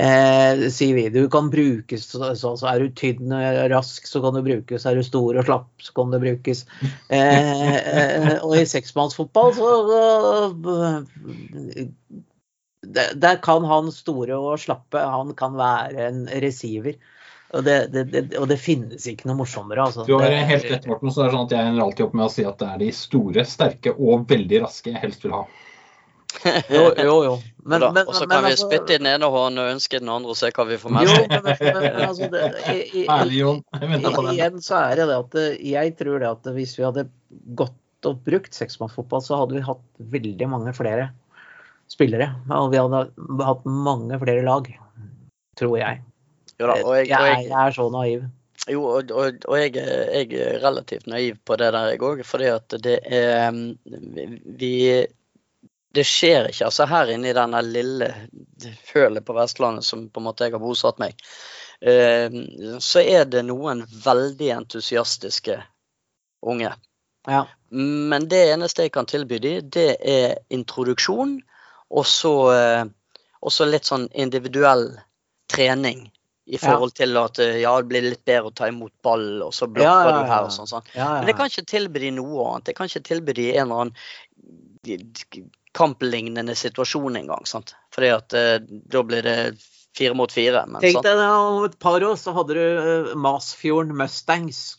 [0.00, 1.08] Eh, sier vi.
[1.12, 4.86] Du kan brukes så, så, så er du tynn og rask, så kan du brukes.
[4.86, 6.64] Er du stor og slapp, så kan du brukes.
[7.10, 9.70] Eh, eh, og i seksmannsfotball så
[10.74, 11.00] eh,
[13.20, 16.96] Der kan han store og slappe, han kan være en receiver.
[17.50, 19.82] Og det, det, det, og det, finnes ikke noe morsommere.
[19.88, 20.04] Altså.
[20.06, 21.10] Du har helt rett, Morten.
[21.10, 22.78] Så det er sånn at jeg ender alltid opp med å si at det er
[22.84, 25.42] de store, sterke og veldig raske jeg helst vil ha.
[26.70, 27.32] jo, jo, jo.
[27.66, 30.12] Men, men, og så kan vi altså, spytte i den ene hånden og ønske den
[30.14, 32.20] andre og se hva vi får med oss.
[34.36, 35.34] Igjen så er det det at
[35.72, 37.08] jeg tror det at hvis vi hadde
[37.58, 39.82] gått og brukt seksmannsfotball, så hadde vi hatt
[40.14, 41.10] veldig mange flere
[41.90, 42.30] spillere.
[42.54, 43.02] Og vi hadde
[43.44, 44.70] hatt mange flere lag,
[45.58, 46.00] tror jeg.
[46.60, 48.24] Jo da, og jeg, og jeg, jeg, er så naiv.
[48.68, 52.20] Jo, og, og, og jeg, jeg, er relativt naiv på det der, jeg òg.
[52.28, 53.48] Fordi at det er
[54.60, 54.74] Vi
[55.90, 56.66] Det skjer ikke.
[56.68, 58.10] Altså her inne i denne lille
[58.92, 61.16] hølet på Vestlandet som på en måte jeg har bosatt meg,
[61.80, 65.56] så er det noen veldig entusiastiske
[66.46, 66.70] unge.
[67.26, 67.40] Ja.
[67.72, 71.40] Men det eneste jeg kan tilby dem, det er introduksjon,
[71.90, 72.34] og så,
[73.40, 74.92] og så litt sånn individuell
[75.50, 76.06] trening
[76.50, 79.54] i forhold til at eh, ja, det blir litt bedre å ta imot ball, og
[79.54, 80.70] så blokker ja, ja, du her og sånn.
[80.70, 80.90] sånn.
[80.96, 82.72] Men jeg kan ikke tilby de noe annet.
[82.72, 87.46] Jeg kan ikke tilby de en eller annen kamplignende situasjon engang.
[87.94, 88.56] Fordi at uh,
[88.90, 89.38] da blir det
[89.96, 90.64] fire mot fire.
[90.66, 94.78] Men, Tenk deg om et par år så hadde du uh, Masfjorden Mustangs.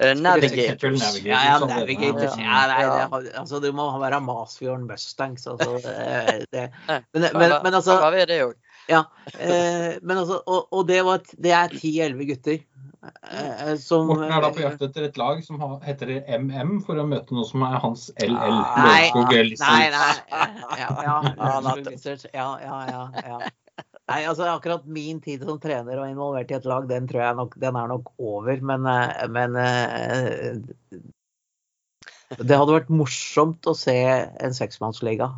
[0.00, 1.20] Uh, Navigators.
[1.24, 2.36] Ja, ja, Navigators.
[2.40, 5.46] Ja, nei, det, altså, du må være Masfjorden Mustangs.
[5.48, 6.68] Altså, det, det.
[7.16, 8.00] Men, men, men, altså
[8.88, 9.04] Ja,
[9.36, 12.62] eh, men altså, og, og det, var, det er ti-elleve gutter.
[13.00, 17.06] Eh, som, Morten er da på jakt etter et lag som heter MM, for å
[17.08, 18.58] møte noe som er hans LL.
[18.84, 20.10] Nei, nei, nei.
[20.80, 23.38] Ja, ja, ja, ja,
[24.10, 27.38] Nei, altså akkurat min tid som trener og involvert i et lag, den tror jeg
[27.38, 28.58] nok, den er nok over.
[28.72, 30.58] Men, eh, men eh,
[32.40, 35.30] det hadde vært morsomt å se en seksmannsliga.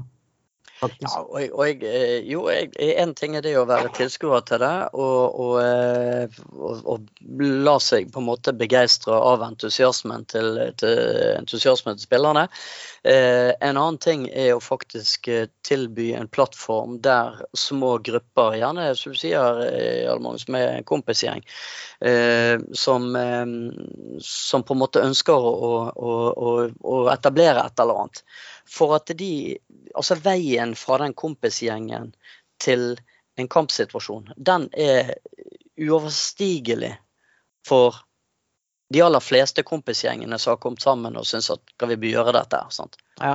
[0.83, 4.59] Ja, og, jeg, og jeg, eh, jo, en ting er det å være tilskuer til
[4.63, 7.07] det, og, og, eh, og,
[7.39, 10.99] la seg på en måte begeistre av entusiasmen til, til,
[11.37, 12.49] entusiasmen til spillerne.
[13.07, 18.91] Eh, en annen ting er å faktisk eh, tilby en plattform der små grupper, gjerne
[18.99, 19.63] som du sier,
[20.11, 21.45] Almang, med en kompisgjeng,
[22.03, 23.55] eh, som, eh,
[24.19, 25.55] som, på en måte ønsker å,
[25.95, 28.25] å, å, å etablere et eller annet
[28.69, 29.59] for at de
[29.95, 32.15] Altså veien fra den kompisgjengen
[32.63, 32.95] til
[33.37, 35.11] en kampsituasjon, den er
[35.77, 36.95] uoverstigelig
[37.69, 37.99] for
[38.93, 42.61] de aller fleste kompisgjengene som har kommet sammen og syns at skal vi gjøre dette?
[42.73, 42.97] Sant?
[43.21, 43.35] Ja.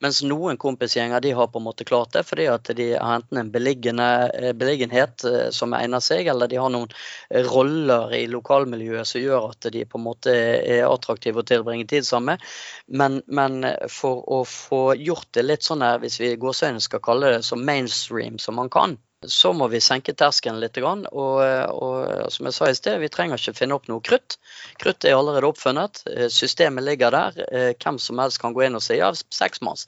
[0.00, 3.40] Mens noen kompisgjenger de har på en måte klart det fordi at de har enten
[3.40, 6.88] en eh, beliggenhet eh, som egner seg, eller de har noen
[7.28, 11.84] eh, roller i lokalmiljøet som gjør at de på en måte er attraktive å tilbringe
[11.90, 12.40] tid sammen.
[12.88, 13.60] Men, men
[13.92, 17.60] for å få gjort det litt sånn her, hvis vi gåseøyne skal kalle det så
[17.60, 18.96] mainstream som man kan,
[19.26, 20.78] så må vi senke terskelen litt.
[20.80, 24.38] Og, og, som jeg sa i sted, vi trenger ikke finne opp noe krutt.
[24.80, 26.02] Krutt er allerede oppfunnet.
[26.08, 27.40] Eh, systemet ligger der.
[27.50, 29.86] Eh, hvem som helst kan gå inn og si ja, seksmanns.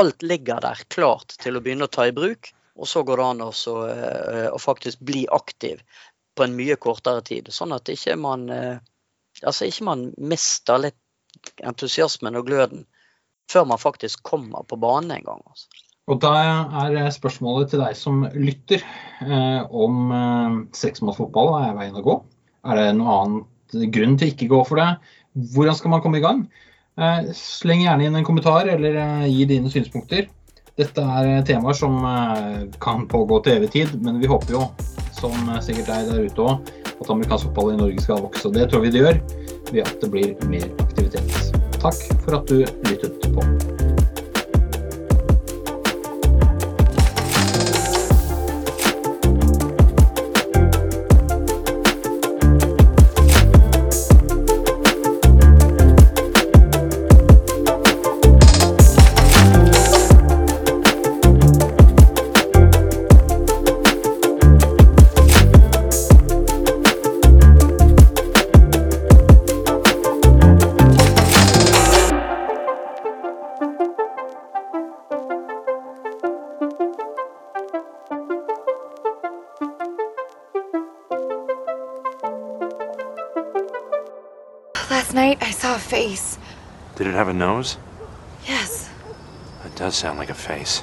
[0.00, 2.54] Alt ligger der klart til å begynne å ta i bruk.
[2.80, 5.84] Og så går det an også, eh, å faktisk bli aktiv
[6.34, 7.52] på en mye kortere tid.
[7.54, 10.98] Sånn at ikke man, altså ikke man mister litt
[11.62, 12.88] entusiasmen og gløden
[13.52, 15.44] før man faktisk kommer på banen en gang.
[15.46, 15.83] Altså.
[16.04, 16.32] Og da
[16.84, 18.82] er spørsmålet til deg som lytter
[19.24, 22.18] eh, om eh, fotball er veien å gå.
[22.68, 24.90] Er det noen annen grunn til ikke gå for det?
[25.54, 26.44] Hvordan skal man komme i gang?
[27.00, 30.28] Eh, sleng gjerne inn en kommentar eller eh, gi dine synspunkter.
[30.78, 34.68] Dette er temaer som eh, kan pågå til evig tid, men vi håper jo,
[35.16, 35.34] som
[35.64, 38.52] sikkert deg der ute òg, at amerikansk fotball i Norge skal vokse.
[38.54, 39.22] Det tror vi det gjør
[39.72, 41.54] ved at det blir mer aktivitet.
[41.80, 43.73] Takk for at du lyttet på.
[87.34, 87.76] Nose?
[88.46, 88.90] Yes.
[89.62, 90.82] That does sound like a face.